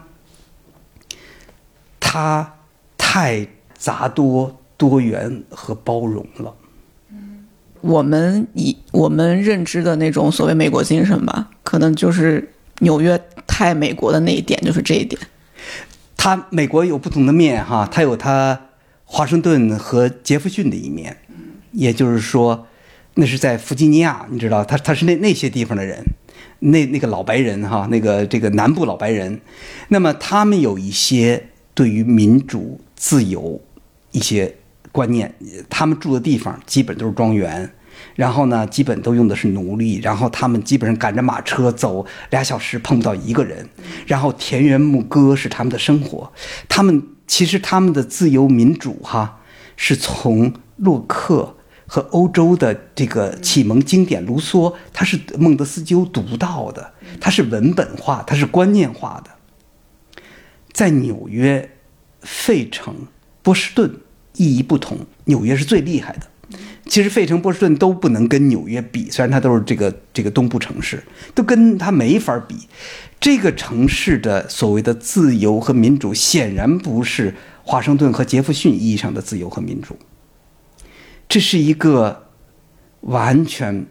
[2.00, 2.54] 他
[2.98, 6.54] 太杂多、多元和包容了。
[7.82, 15.22] 我们以我们认知的那种所谓美国精神吧，可能就是纽约太美国的那一点，就是这一点。
[16.18, 18.60] 它美国有不同的面哈，它有它
[19.04, 21.16] 华盛顿和杰弗逊的一面，
[21.72, 22.68] 也就是说，
[23.16, 26.04] 那是在弗吉尼亚，你知道，他他是那那些地方的人，
[26.60, 29.42] 那那个老白人哈，那个这个南部老白人，
[29.90, 33.60] 那么他们有一些对于民主自由
[34.12, 34.56] 一些
[34.92, 35.34] 观念，
[35.70, 37.70] 他们住的地方基本都是庄园。
[38.14, 43.68] 然后呢，基本都用的是奴隶，然后他们基本上赶着马车走俩小时碰不到一个人，
[44.06, 46.30] 然后田园牧歌是他们的生活。
[46.68, 49.40] 他们其实他们的自由民主哈，
[49.78, 51.55] 是从洛克
[51.88, 59.32] 和欧洲的这个启蒙经典卢梭，他是孟德斯鸠读到的，他是文本化，他是观念化的。
[60.72, 61.72] 在纽约、
[62.22, 62.94] 费城、
[63.42, 63.96] 波士顿
[64.34, 66.28] 意义不同，纽约是最厉害的。
[66.88, 72.56] 其实费城、波士顿都不能跟纽约比，虽然它都是这个这个东部城市，都跟它没法比。
[73.20, 77.34] 这个城市的所谓的自由和民主，显然不是
[77.64, 79.98] 华盛顿和杰弗逊意义上的自由和民主。
[81.28, 82.30] 这是一个
[83.02, 83.86] 完全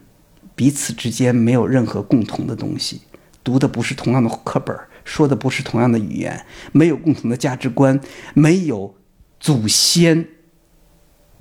[0.55, 3.03] 彼此之间没有任何共同的东西，
[3.43, 8.01] 读的不是同样的课本，说的不是同样的语言，没有共同的价值观，
[8.35, 8.95] 没有
[9.39, 10.29] 祖先。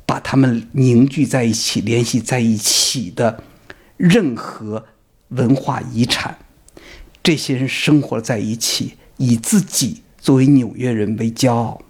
[0.06, 3.42] 把他们凝聚在一起、联系在一起的
[3.96, 4.86] 任何
[5.30, 6.38] 文化遗产，
[7.24, 11.82] 这些人生活在一起，以自己作为纽约人为骄傲，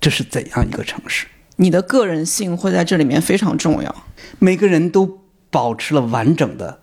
[0.00, 1.28] 这是怎样一个城市？
[1.60, 3.94] 你的个人性会在这里面非常重要。
[4.38, 5.18] 每个人都
[5.50, 6.78] 保持了完整的，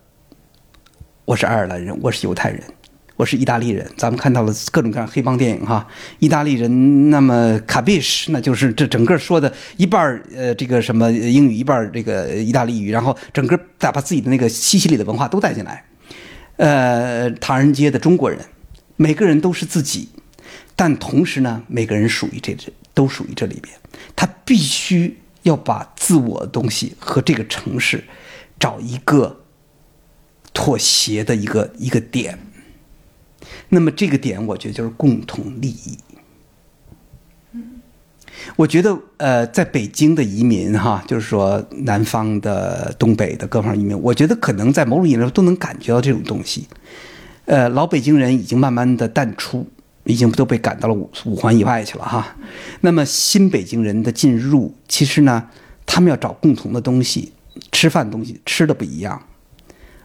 [1.24, 2.62] 我是爱尔兰人，我是犹太人。
[3.16, 5.88] 我是意大利人，咱们看到了各种各样黑帮电影哈。
[6.18, 15.82] 意大利人，那么卡比什，那就是这整个说的一半呃这个什么英语，一半这个意大利语，然后整个再把自己的那个西西里的文化都带进来。
[16.56, 18.38] 呃，唐人街的中国人，
[18.96, 20.10] 每个人都是自己，
[20.74, 23.78] 但同时呢，每个人属于这这都属于这里边，
[24.16, 28.02] 他必须要把自我的东西和这个城市
[28.58, 29.42] 找一个
[30.54, 32.38] 妥协的一个一个点。
[33.68, 35.98] 那么这个点，我觉得就是共同利益。
[38.56, 46.66] 我觉得，呃，在北京的移民哈，就是说南方的、东北的各方移民，我觉得可能在某种意义上都能感觉到这种东西。
[47.44, 49.68] 呃，老北京人已经慢慢的淡出，
[50.06, 52.34] 已经都被赶到了五五环以外去了哈。
[52.80, 55.42] 那么新北京人的进入，其实呢，
[55.84, 57.32] 他们要找共同的东西，
[57.70, 59.20] 吃饭东西吃的不一样，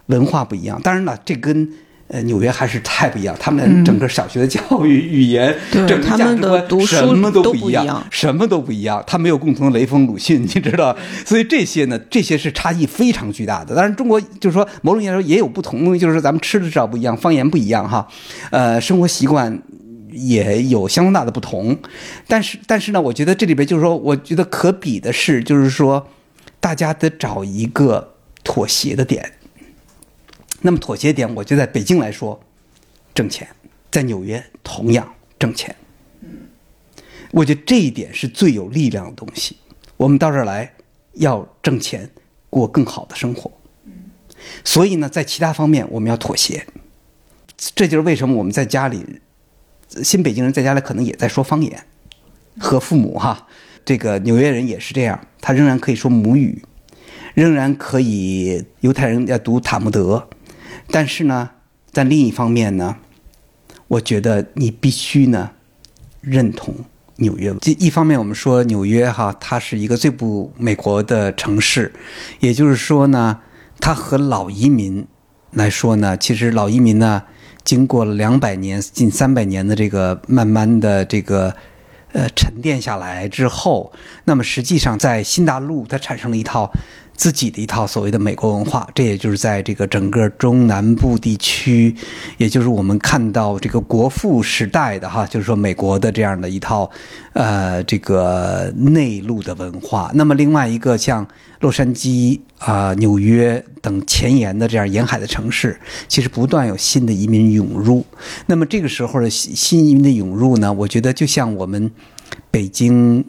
[0.06, 0.80] 文化不一样。
[0.82, 1.68] 当然了，这跟
[2.08, 9.02] 呃，纽约还是太不一样，他们整个小学的教育、语言、对整个他们的价值观读书什么都不一样什么都不一样。
[9.06, 10.94] 他没有共同的雷锋、鲁迅，你知道，
[11.24, 13.74] 所以这些呢，这些是差异非常巨大的。
[13.74, 18.06] 当然，中国就是说某种意义上说也有不同，就是说咱们吃的至少不一样，方言不一样哈，
[18.50, 19.62] 呃，生活习惯
[20.12, 21.78] 也有相当大的不同。
[22.28, 26.08] 但是，但是呢，我觉得这里边就是说，我觉得可比的是，就是说，
[26.60, 29.32] 大家得找一个妥协的点。
[30.60, 32.40] 那么妥协点，我觉得在北京来说，
[33.14, 33.46] 挣钱；
[33.90, 35.74] 在纽约同样挣钱。
[37.32, 39.56] 我觉得这一点是最有力量的东西。
[39.96, 40.72] 我们到这儿来
[41.14, 42.10] 要挣钱，
[42.50, 43.50] 过更好的生活。
[44.64, 46.66] 所以呢，在其他方面我们要妥协。
[47.74, 49.04] 这就是为什么我们在家里，
[50.02, 51.84] 新北京人在家里可能也在说方言，
[52.58, 53.46] 和父母哈。
[53.84, 56.62] 这个纽约人也是这样，他仍然可以说母语，
[57.34, 60.28] 仍然可以犹太人要读塔木德，
[60.88, 61.50] 但是呢，
[61.90, 62.96] 在另一方面呢，
[63.88, 65.50] 我觉得你必须呢
[66.20, 66.72] 认同
[67.16, 67.52] 纽约。
[67.60, 71.92] 这一方面，我们说纽约哈，它是一个最不美国的城市，
[72.38, 73.40] 也就是说呢，
[73.80, 75.04] 它和老移民
[75.50, 77.24] 来说呢，其实老移民呢，
[77.64, 81.54] 经过了两百年、近三百年的这个慢慢的这个
[82.12, 83.92] 呃沉淀下来之后，
[84.24, 86.72] 那么实际上在新大陆，它产生了一套
[87.14, 91.94] 自己的一套所谓的美国文化，这也就是在这个整个中南部地区，
[92.36, 96.90] 也就是我们看到这个国父时代的哈，就是说美国的这样的一套
[97.34, 100.10] 呃这个内陆的文化。
[100.14, 101.26] 那么另外一个像
[101.60, 108.04] 洛杉矶啊、纽约等前沿的这样沿海的城市，其实不断有新的移民涌入。
[108.46, 111.90] 那么这个时候的新移民的涌入呢，我觉得就像我们
[112.50, 113.24] 北京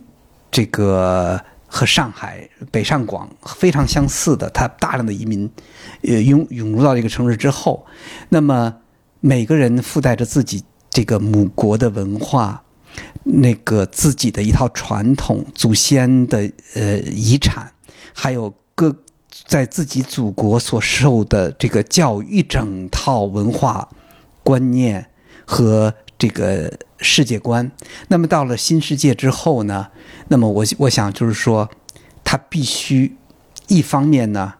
[0.51, 1.39] 这个
[1.75, 5.49] 和上海北上广非常相似的，它大量的移民，
[6.03, 7.83] 呃涌涌入到这个城市之后，
[8.29, 8.75] 那么
[9.21, 12.63] 每个人附带着自己这个母国的文化，
[13.23, 17.71] 那个自己的一套传统、祖先的呃遗产，
[18.13, 18.95] 还有各
[19.47, 23.89] 在自己祖国所受的这个教育一整套文化
[24.43, 25.09] 观念
[25.43, 25.91] 和
[26.23, 27.69] 这个世界观。
[28.07, 29.89] 那么到了新世界之后呢，
[30.29, 31.69] 那么我我想就是说，
[32.23, 33.17] 他必须
[33.67, 34.53] 一方面呢，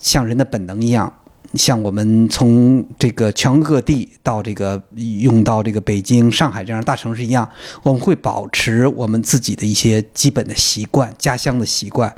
[0.00, 1.20] 像人的本能一样。
[1.54, 4.82] 像我们从这个全国各地到这个
[5.20, 7.48] 用到这个北京、上海这样大城市一样，
[7.84, 12.12] 我们会保持我们自己的一些基本的习惯、家乡的习惯，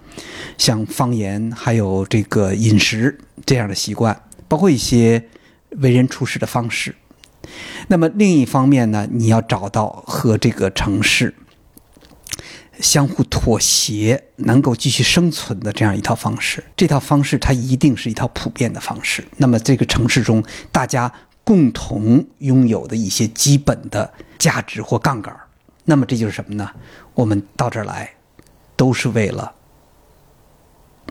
[0.57, 4.19] 像方言，还有这个饮食这样的习惯，
[4.49, 5.23] 包括一些
[5.83, 6.95] 为人处事的方式。
[7.89, 11.35] 那么另一方面呢，你要找到和这个城市
[12.81, 16.63] 相互妥协、能够继续生存的这样一套方式。
[16.77, 19.27] 这套方式它一定是一套普遍的方式。
[19.39, 21.11] 那么这个城市中大家
[21.43, 25.35] 共同拥有的一些基本的价值或杠杆，
[25.87, 26.71] 那么这就是什么呢？
[27.15, 28.11] 我们到这儿来，
[28.77, 29.55] 都是为了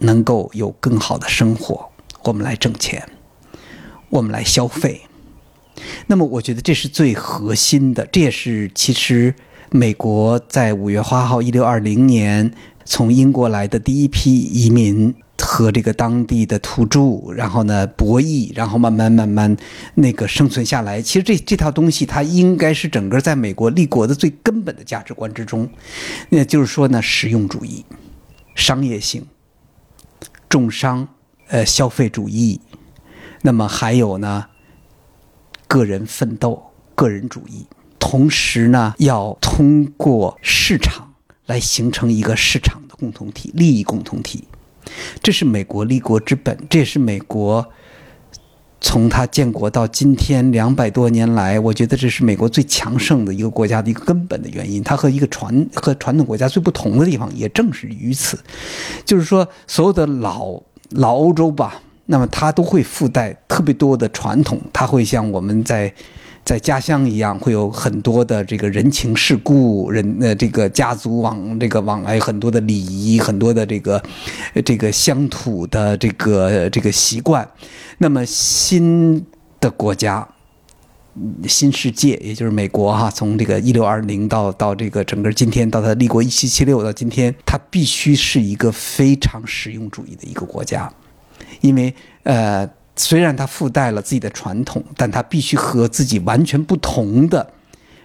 [0.02, 1.90] 能够有更好的生活，
[2.22, 3.10] 我们来挣钱，
[4.10, 5.02] 我们来消费。
[6.08, 9.34] 那么，我觉得这是最核心的，这也是其实
[9.72, 12.52] 美国在五月花号一六二零年
[12.86, 19.56] 从英国来的第一批移民和这个当地的土著，然后呢博弈，然后慢慢慢慢
[19.96, 21.02] 那个生存下来。
[21.02, 25.70] 其实这这套东西，它应该是整个在美国立国的最根本的价值观之中，
[26.30, 27.86] 那就是说呢，实用主义、
[28.56, 29.26] 商业性、
[30.50, 31.08] 重商、
[31.50, 32.60] 呃消费主义，
[33.42, 34.46] 那么还有呢。
[35.68, 36.62] 个人奋斗、
[36.96, 37.66] 个人主义，
[38.00, 41.14] 同时呢，要通过市场
[41.46, 44.46] 来形成一个市场的共同体、利益共同体。
[45.22, 47.66] 这是美国立国之本，这也是美国
[48.80, 54.82] 从它建国到今天两百多年来，我觉得这是美国最强盛的一个国家的一个根本的原因。
[54.82, 58.40] 它和一个传和传统国家最不同的地方，也正是于此，
[59.04, 60.62] 就是说，所有的老
[60.92, 61.82] 老欧洲吧。
[62.08, 65.94] 那么它都会附带特别多的传统，它会像我们在
[66.44, 74.02] 在家乡一样，会有很多的这个人情世故，人呃这个家族往这个往来很多的礼仪，很多的这个
[74.66, 77.48] 这个乡土的这个这个习惯。
[78.00, 79.26] 那么新
[79.60, 80.28] 的国家。
[81.48, 90.88] 新世界，也就是美国哈，从这个一六二零到到这个整个今天，到它立国一七七六到今天，它必须是一个非常实用主义的一个国家。
[91.62, 91.94] 因为
[92.24, 97.54] 呃，虽然它附带了自己的传统，但它必须和自己完全不同的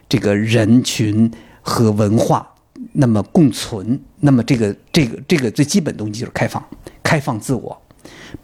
[0.09, 1.31] 这个人群
[1.61, 2.55] 和文化
[2.93, 4.01] 那么共存。
[4.21, 6.65] 那么这个这个这个最基本东西就是开放，
[7.03, 7.81] 开放自我，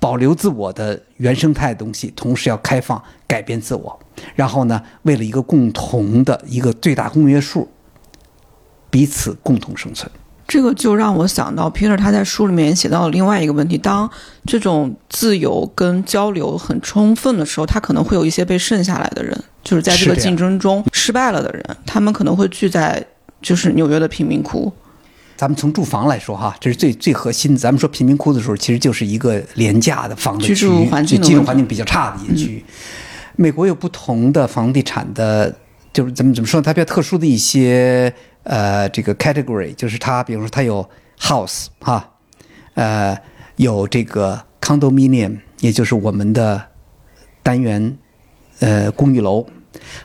[0.01, 3.99] 保留自我的原生态的东西，同时要开放改变自我。
[4.35, 7.69] 然后呢，为了一个共同的一个最大公约数，
[8.91, 10.11] 彼此共同生存。
[10.49, 14.11] 这个就让我想到，Peter 他在书里面写到了另外一个问题：当
[14.47, 23.05] 这种自由跟交流很充分的时候，他可能会有一些被剩下来的人，就是在这个竞争中失败了的人，他们可能会聚在
[23.43, 24.73] 就是纽约的贫民窟。
[25.37, 27.59] 咱们从住房来说哈，这是最最核心的。
[27.59, 32.65] 咱们说贫民窟的时候，其实就是一个廉价的房子居住环境居住环境比较差的一个区域。
[33.37, 35.55] 美国有不同的房地产的，
[35.93, 38.13] 就是怎么怎么说，它比较特殊的一些
[38.49, 40.89] 呃这个 category，就是它比如说它有
[41.21, 42.15] house 哈，
[42.75, 43.17] 呃
[43.57, 46.69] 有这个 condominium，也就是我们的
[47.43, 47.99] 单元
[48.61, 49.47] 呃公寓楼，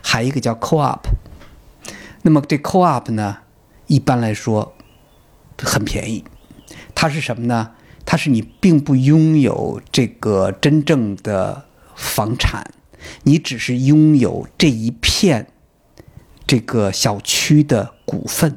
[0.02, 1.00] 还有一个叫 co-op。
[2.22, 3.38] 那么这 co-op 呢，
[3.86, 4.74] 一般来说
[5.58, 6.24] 很便宜，
[6.94, 7.70] 它是什么呢？
[8.04, 11.64] 它是你并不拥有这个真正的
[11.94, 12.70] 房产，
[13.22, 15.46] 你只是拥有这一片
[16.54, 18.54] 这个小区的股份，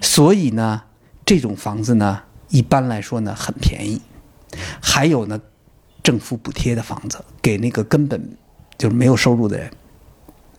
[0.00, 0.84] 所以呢，
[1.26, 4.00] 这种房子呢，一般来说呢很便宜。
[4.80, 5.38] 还有呢，
[6.02, 8.38] 政府补贴的房子给那个根本
[8.78, 9.70] 就是没有收入的人。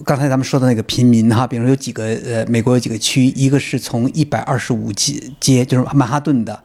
[0.05, 6.61] 刚才咱们说的那个贫民哈，比如说有几个呃，美国有几个区，一个是从一百二十五街街，就是曼哈顿的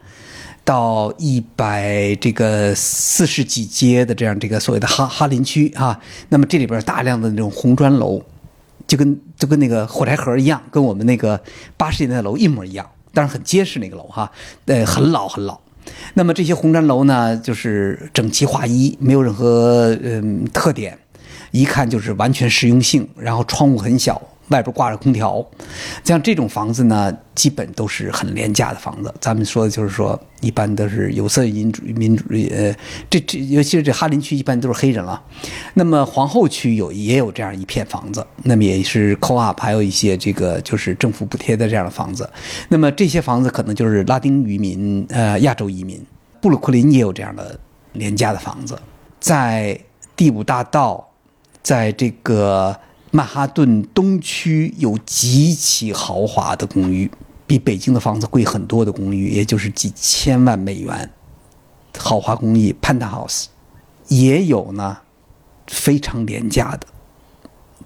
[0.63, 5.99] 到一百这个四十几街的这样这个所谓的哈哈林区啊，
[6.29, 8.23] 那么这里边大量的那种红砖楼，
[8.87, 11.41] 就跟就跟那个火柴盒一样，跟我们那个
[11.77, 14.31] 八十年代的楼一模一样，但是很结实那个楼哈，
[14.65, 15.59] 呃，很老很老。
[16.15, 20.97] 那么这些红砖楼呢，就是整齐划一，没有任何嗯特点，
[21.51, 25.45] 一看就是完全实用性，然后窗户很小，外边挂着空调。
[26.03, 29.13] 像这种房子呢，基本都是很廉价的房子。
[29.19, 32.75] 咱们说的就是说，一般都是有色民主民主呃，
[33.09, 35.21] 这这尤其是这哈林区，一般都是黑人了。
[35.73, 42.29] 那么皇后区有也有这样一片房子，那么也是 co-op，还有一些这个就是政府补贴的这样的房子。
[42.69, 46.03] 那么这些房子可能就是拉丁移民，呃，亚洲移民。
[46.41, 47.59] 布鲁克林也有这样的
[47.93, 48.77] 廉价的房子，
[49.19, 49.79] 在
[50.15, 51.09] 第五大道，
[51.63, 52.77] 在这个
[53.15, 57.09] 曼哈顿东区有极其豪华的公寓，
[57.47, 61.09] 比北京的房子贵很多的公寓，也就是几千万美元
[61.97, 63.45] 豪华公寓 Penthouse，
[64.09, 64.97] 也有呢
[65.67, 66.87] 非常廉价的。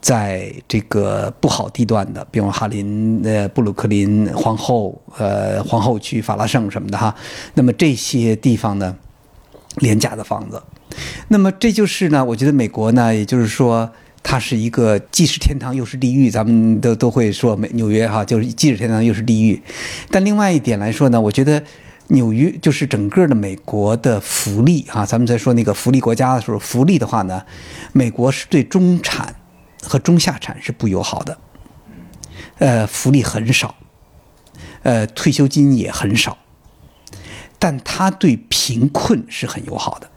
[0.02, 7.14] 在这个不好地段的，比如哈林、呃布鲁克林、皇后、呃皇后区、法拉盛什么的哈，
[7.54, 8.96] 那么这些地方呢，
[9.76, 10.64] 廉价的房子，
[11.28, 13.92] 那么这就是呢，我觉得美国呢，也就是说，
[14.30, 19.60] 它是一个既是天堂又是地狱，咱们都都会说美纽约哈，就是既是天堂又是地狱。
[20.12, 21.64] 但另外一点来说呢，我觉得
[22.10, 27.44] 纽约就是整个的美国的福利哈，咱们在说那个福利国家的时候，福利的话呢，
[27.92, 29.36] 美国是对中产。
[29.82, 31.38] 和中下产是不友好的，
[32.58, 33.76] 呃，福利很少，
[34.84, 36.38] 呃，退休金也很少，
[37.58, 40.12] 但它对贫困是很友好的，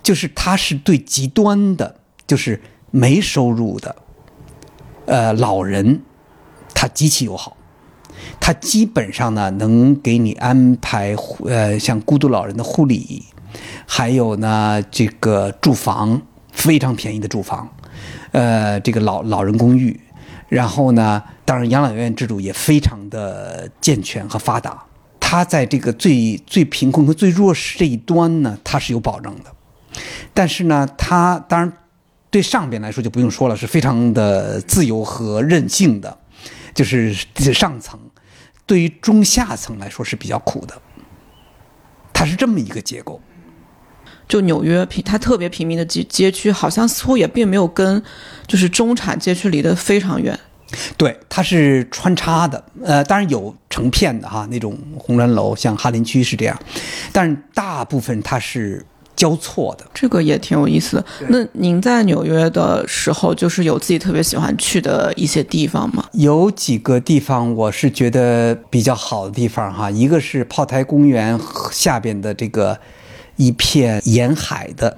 [0.00, 3.96] 就是它是对极端的，就是没收入的，
[5.06, 6.02] 呃，老人，
[6.74, 7.56] 他极其友好，
[8.40, 11.14] 他基本上呢能给你安排
[11.44, 13.24] 呃像孤独老人的护理，
[13.86, 16.22] 还有呢这个住房
[16.52, 17.68] 非常便宜的住房。
[18.32, 19.98] 呃，这个老老人公寓，
[20.48, 24.84] 然后呢，当然养老院制度也非常的健全和发达。
[25.18, 29.52] 他在这个最最贫困和最弱势这一端呢，他是有保证的。
[30.34, 31.72] 但是呢，他当然
[32.30, 36.18] 对上边来说就不用说了，是非常的自由和任性的，
[36.74, 37.14] 就是
[37.54, 37.98] 上层。
[38.66, 40.82] 对于中下层来说是比较苦的，
[42.12, 43.20] 它是这么一个结构。
[44.28, 48.02] 就纽约贫，它特别平民的街街区，好像似乎也并没有跟
[48.48, 50.36] 就是中产街区离得非常远。
[50.96, 56.60] 对，它是穿插的，呃，当然有成片的哈，那种红砖楼，像哈林区是这样，
[57.12, 58.84] 但是大部分它是
[59.16, 59.84] 交错的。
[59.92, 61.06] 这个也挺有意思的。
[61.28, 66.04] 那您在纽约的时候，就是有自己特别喜欢去的一些地方吗？
[66.12, 71.40] 有几个地方我是觉得比较好的地方哈，一个是炮台公园
[71.72, 72.78] 下边的这个。
[73.38, 74.96] 一片沿海的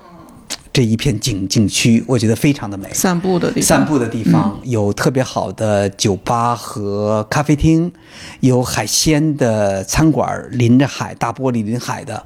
[0.78, 2.88] 这一片景景区，我觉得非常的美。
[2.92, 7.92] 散步的地方，散步的地方有特别好的酒吧和咖啡厅，
[8.38, 12.24] 有海鲜的餐馆，临着海，大玻璃临海的，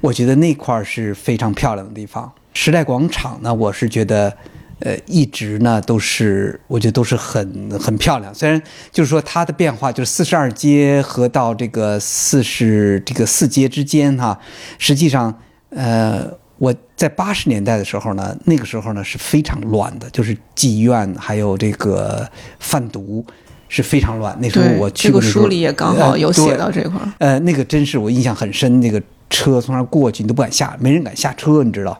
[0.00, 2.28] 我觉得那块是非常漂亮的地方。
[2.54, 4.36] 时代广场呢，我是觉得，
[4.80, 8.34] 呃，一直呢都是，我觉得都是很很漂亮。
[8.34, 14.40] 虽然就是说它的变化，就是四十二街和到这个四十这个四街之间哈，
[14.76, 15.32] 实际上。
[15.74, 16.30] 呃，
[16.62, 22.24] 我在八十年代的时候呢，那个时候呢是非常乱的，就是妓院还有这个
[22.60, 23.26] 贩毒
[23.68, 24.38] 是非常乱。
[24.40, 27.12] 那时候我去过，这个书里也刚好有写到这块儿。
[27.18, 31.98] 呃，那个真是我印象很深，那个车从那儿过去，你都不敢下，没人敢下车，你知道。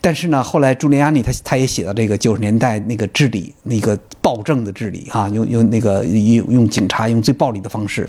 [0.00, 8.08] 但是呢，后来朱利安尼他他也写到这个九十年代那个治理，那个暴政的治理哈，用用那个用用警察用最暴力的方式，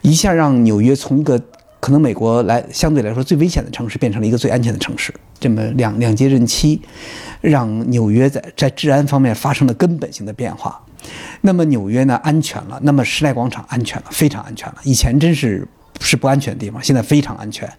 [0.00, 1.38] 一下让纽约从一个。
[1.84, 6.80] 可能美国来相对来说最危险的城市变成了一个最安全的城市，这么两两届任期，
[7.42, 10.82] 让纽约在在治安方面发生了根本性的变化。
[11.42, 14.76] 那么纽约呢安全了，那么时代广场安全了，非常安全了。
[14.84, 15.68] 以前真是
[16.00, 17.70] 是不安全的地方，现在非常安全。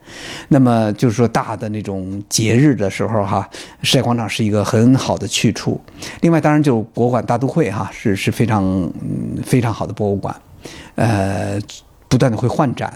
[0.50, 3.50] 那么就是说大的那种节日的时候哈，
[3.82, 5.82] 时代广场是一个很好的去处。
[6.22, 8.64] 另外当然就博物馆大都会哈是是非常
[9.02, 10.36] 嗯非常好的博物馆，
[10.94, 11.60] 呃
[12.08, 12.96] 不断的会换展。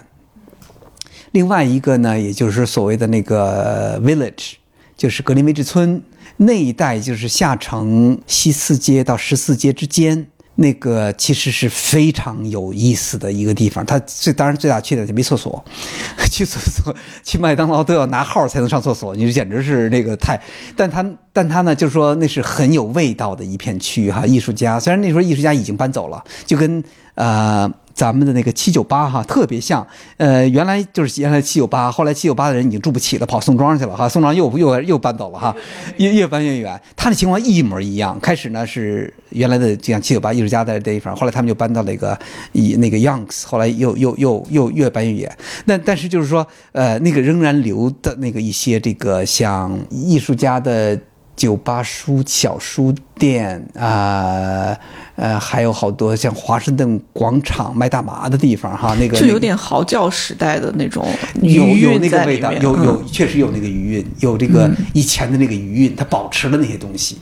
[1.32, 4.54] 另外一个呢，也就是所谓的那个 village，
[4.98, 6.02] 就是格林威治村
[6.38, 10.26] 那一带，就是下城西四街到十四街之间，
[10.56, 13.86] 那个其实是非常有意思的一个地方。
[13.86, 15.64] 它最当然最大缺点就没厕所，
[16.32, 20.42] 去厕所去麦当劳都要拿号才能上厕所，你这简直是那个太……
[20.76, 24.26] 但它但它呢，就是说那是很有味道的一片区域哈。
[24.26, 27.72] 艺术家虽然那时候艺术家已经搬走了，就跟呃。
[28.00, 29.86] 咱们的那个七九八哈，特别像。
[30.16, 35.54] 呃，原来就是原来七九八，后来七九八的人已经住不起了，跑宋庄去了哈，宋庄又又又搬走了哈，
[35.98, 36.80] 越越搬越远。
[36.96, 38.18] 他的情况一模一样。
[38.22, 42.18] 开始呢是原来的这样七九八艺术家在的地方，后来他们就搬到那个
[42.54, 45.38] 以那个 Youngs，后来又又又又越搬越远。
[45.66, 50.98] 那但是就是说，呃，那个仍然留的那个一些这个像艺术家的。
[51.40, 54.78] 酒吧、书小书店啊，
[55.16, 61.08] 呃还有好多像华盛顿广场卖大麻的地方哈，那个就有点嚎叫时代的那种
[61.42, 62.52] 有有那个味道。
[62.52, 67.18] 有有嗯确实有那个余韵，有这个以前的那个余韵，它保持了那些东西。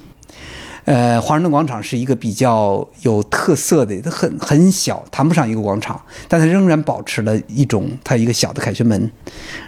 [0.86, 9.12] 呃，华盛顿广场是一个比较有特色的，它很很小，谈不上一个广场，但它仍然保持了一种它一个小的凯旋门。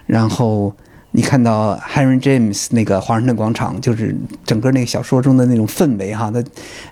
[0.08, 0.74] 然后
[1.12, 6.32] 你看到 Henry James 那个华盛顿广场，就是整个那个小说中的那种氛围哈，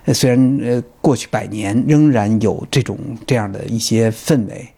[0.04, 4.68] 它虽然呃过去百年，仍然有这种这样的一些氛围。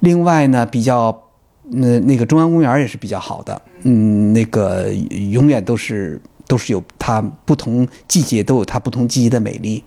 [0.00, 1.24] 另外呢，比较
[1.64, 9.84] 那那个中央公园也是比较好的，嗯，那个永远都是都是有它不同季节都有它不同季节的美丽。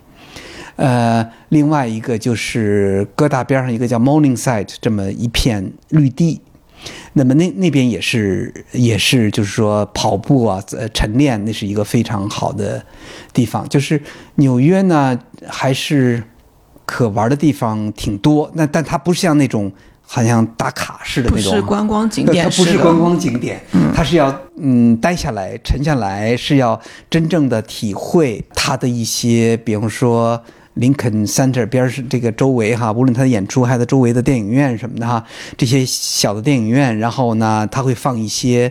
[0.75, 6.41] 呃，另外一个就是哥大边上一个叫 Morningside 这么一片绿地，
[7.13, 12.83] 那么那那边也是也是就是说跑步啊，呃，晨练那是一个非常好的
[13.33, 13.67] 地方。
[13.69, 14.01] 就是
[14.35, 16.23] 纽约呢，还是
[16.85, 19.71] 可玩的地方挺多，那但它不是像那种
[20.01, 23.61] 好像打卡式的不那种，是观光景点，它不是观光景点，
[23.93, 26.79] 它是要嗯待下来、沉下来，是要
[27.09, 30.41] 真正的体会它的一些，比方说
[30.81, 35.23] 林肯 Center 边是这个周围哈，无论他的演出还是它周围的电影院什么的哈，
[35.55, 38.69] 这些小的电影院，然后呢，他会放一些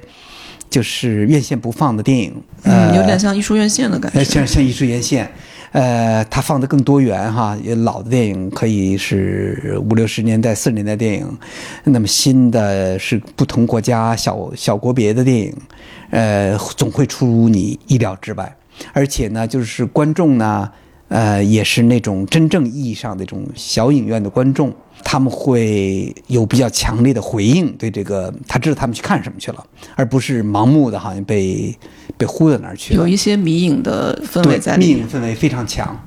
[0.69, 2.35] 就是院线不放的电影，
[2.65, 4.31] 嗯，有呃点像艺术院线的感呃，觉。
[4.31, 5.31] 像像艺术院线，
[5.73, 7.57] 呃，它放的更多元哈。
[7.63, 11.39] 也老的电影可以是五六十年代、四十年代电影，
[11.85, 15.57] 那么新的是不同国家小小国别的电影，
[16.11, 18.57] 呃，总会出乎你意料之外。
[18.93, 20.71] 而且呢，就是观众呢，
[21.11, 31.77] 呃，也是那种真正意义上的这种小影院的观众，他们会有比较强烈的回应，对这个他知道他们去看什么去了，而不是盲目的好像被
[32.17, 33.01] 被忽悠那儿去了。
[33.01, 34.99] 有一些迷影的氛围在里面。
[35.01, 36.01] 影氛围非常强。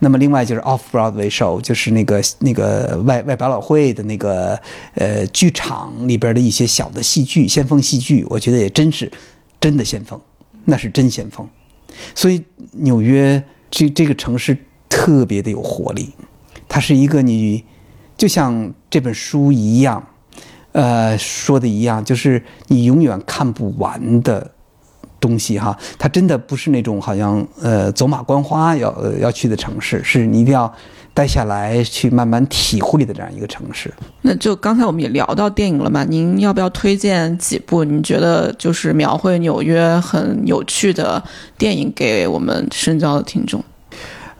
[0.00, 4.56] 那么另外就是 Off Broadway Show，就是那个那个外外百老汇的那个
[4.94, 9.10] 呃剧场里边的一些小的戏剧，先锋戏剧，我觉得也真是
[9.60, 10.20] 真的先锋，
[10.64, 11.48] 那是真先锋。
[12.14, 12.40] 所以
[12.72, 14.56] 纽约这这个城市
[14.88, 16.10] 特别的有活力，
[16.68, 17.64] 它是一个你
[18.16, 20.04] 就像这本书一样，
[20.72, 24.50] 呃说的一样，就是你永远看不完的
[25.20, 30.72] 东西哈，它真的不是那种好像呃走马观花要、要去的城市，是你一定要
[31.18, 33.92] 待下来去慢慢体会的这样一个城市。
[34.22, 41.20] 那就刚才我们也聊到电影了嘛，您要不要推荐几部你觉得就是描绘纽约很有趣的
[41.56, 43.60] 电影给我们深交的听众？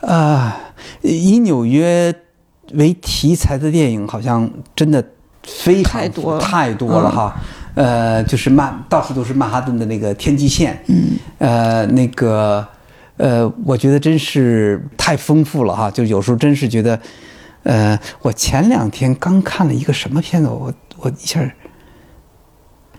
[0.03, 0.57] 啊、
[1.03, 2.15] 以纽约
[2.75, 5.05] 为题材的电影好像真的
[5.43, 7.35] 非常太多了太多了哈。
[7.75, 12.65] 呃，就是曼到处都是曼哈顿的那个天际线，嗯，呃，那个
[13.19, 15.91] 呃，我觉得真是太丰富了哈。
[15.91, 16.99] 就有时候真是觉得，
[17.65, 21.55] 呃，我前两天刚看了一个什么片子，我我一下。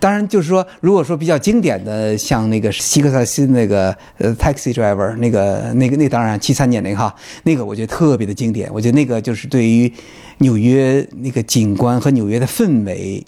[0.02, 7.14] 当然，就是说，如果说比较经典的，像那个希克萨斯那个呃《Taxi Driver》，那个那个那当然七三年那个哈，
[7.44, 8.70] 那个我觉得特别的经典。
[8.74, 9.92] 我觉得那个就是对于
[10.38, 13.22] 纽约那个景观和纽约的氛围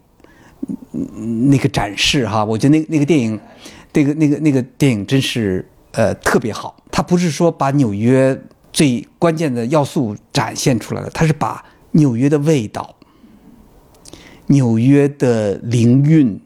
[1.50, 3.38] 那个展示哈，我觉得那那个电影，
[3.92, 6.76] 那个那个那个电影真是呃特别好。
[6.92, 8.40] 它不是说把纽约
[8.74, 12.96] 最关键的要素展现出来了，它是把纽约的味道、
[14.48, 16.42] 纽约的灵韵，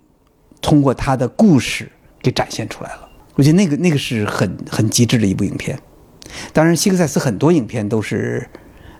[0.61, 1.91] 通过它的故事
[2.21, 3.09] 给展现出来了。
[3.35, 5.77] 我觉得那个那个是很很极致的一部影片。
[6.53, 8.47] 当然，希克塞斯很多影片都是，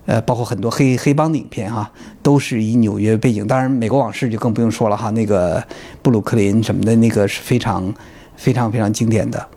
[0.06, 1.92] 呃，包括很多黑黑帮的影片哈，
[2.22, 3.48] 都是以纽约背景。
[3.48, 5.64] 当然，《美国往事》就更不用说了哈，那个
[6.02, 7.94] 布鲁克林什么的，那个是非常
[8.36, 9.48] 非常非常经典的。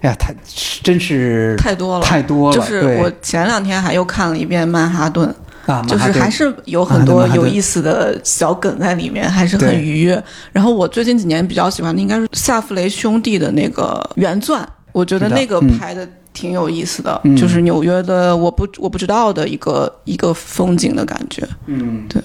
[0.00, 0.34] 哎呀，太
[0.82, 2.56] 真是太多了，太多了。
[2.56, 5.32] 就是我前两天还又看了一遍《曼哈顿》，
[5.72, 10.22] 啊，就是还是有很多有意思的小梗在里面，还是很愉悦。
[10.50, 21.46] 然后我最近几年比较喜欢的应该是夏弗雷兄弟的那个原钻，我觉得那个嗯拍的挺有意思的，嗯就是纽约的我不我不知道的一个一个风景的感觉。
[21.66, 22.20] 嗯，对。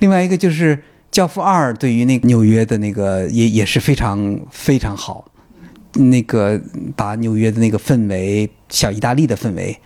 [0.00, 0.76] 另外一个就是
[1.12, 5.24] 《教父二》，对于那个纽约的那个也也是非常非常好，
[5.94, 6.60] 那个
[6.94, 9.76] 把纽约的那个氛围，小意大利的氛围，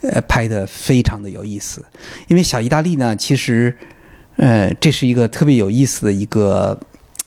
[0.00, 1.84] 呃，拍的非常的有意思。
[2.28, 3.76] 因为小意大利呢，其实，
[4.36, 6.78] 呃，这是一个特别有意思的一个，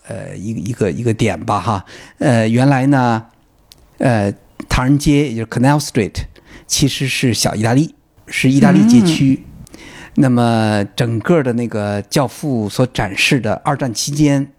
[0.07, 1.85] 呃，一个一个一个点吧，哈。
[2.17, 3.25] 呃，原来呢，
[3.99, 4.33] 呃，
[4.67, 6.15] 唐人街也就是 Canal Street，
[6.65, 7.93] 其实是小意大利，
[8.27, 9.43] 是意大利街区。
[10.15, 14.53] 那么整个的那个《教父》所展示的二战期间，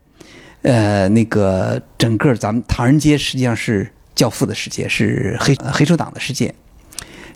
[0.62, 6.54] 呃，那个整个咱们唐人街实际上是教父的世界，是黑黑手党的世界。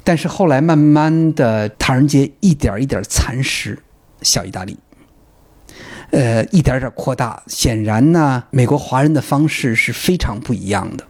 [0.02, 3.78] 但是后来慢慢的，唐人街一点一点蚕食
[4.22, 4.76] 小意大利，
[6.10, 7.42] 呃，一点点扩大。
[7.46, 11.06] 显然呢，美国华人的方式是非常不一样的。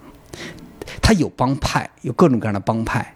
[1.01, 3.15] 他有帮派，有各种各样的帮派，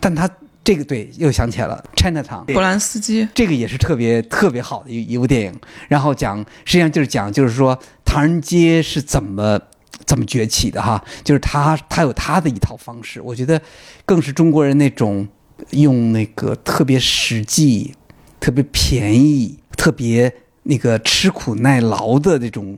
[0.00, 0.30] 但他
[0.66, 5.54] 这个对又想起来了，Chinatown 波兰斯基，这个也是特别特别好的一一部电影。
[5.86, 9.60] 然后讲，实际上就是讲，就是说唐人街是怎么
[10.04, 13.20] 怎么崛起的哈，就是他他有他的一套方式。
[13.20, 13.62] 我觉得
[14.04, 15.28] 更是中国人那种
[15.70, 17.94] 用那个特别实际、
[18.40, 20.34] 特别便宜、特别
[20.64, 22.76] 那个吃苦耐劳的这种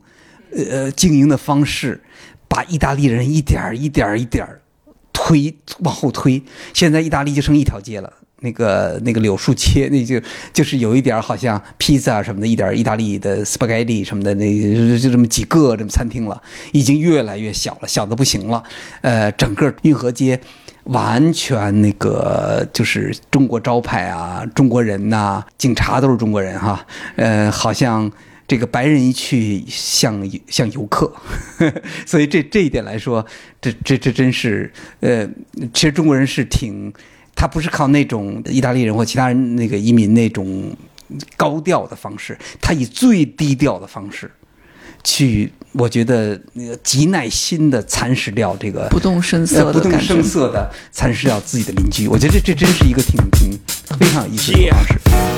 [0.54, 2.02] 呃经营的方式，
[2.48, 4.60] 把意大利人一点儿一点儿一点儿
[5.28, 6.42] 推往后推。
[6.72, 8.10] 现在意大利就剩一条街了。
[8.40, 10.22] 那个那个柳树街，那就
[10.52, 16.40] 就是有一点好像披萨什么的，一点意大利的 spaghetti 什么的，那就就这么几个这么餐厅了，
[16.70, 18.62] 已经越来越小了，小的不行了。
[19.00, 20.40] 呃，整个运河街
[20.84, 26.86] 完全那个就是中国招牌啊，中国人呐、警察都是中国人哈。
[27.16, 28.08] 呃，好像
[28.48, 31.14] 这个白人一去像像游客，
[32.04, 33.24] 所以这这一点来说，
[33.60, 35.24] 这这这真是呃，
[35.72, 36.92] 其实中国人是挺。
[37.40, 40.76] 他不是靠那种意大利人或其他人那个移民那种
[41.36, 44.28] 高调的方式，他以最低调的方式
[45.04, 50.20] 去，我觉得那个极耐心的蚕食掉这个不动声色呃不动声。
[50.20, 52.08] 色的蚕食掉自己的邻居。
[52.08, 53.56] 我觉得这这真是一个挺挺
[54.00, 54.94] 非常有意思的.方式。
[54.94, 55.37] Yeah,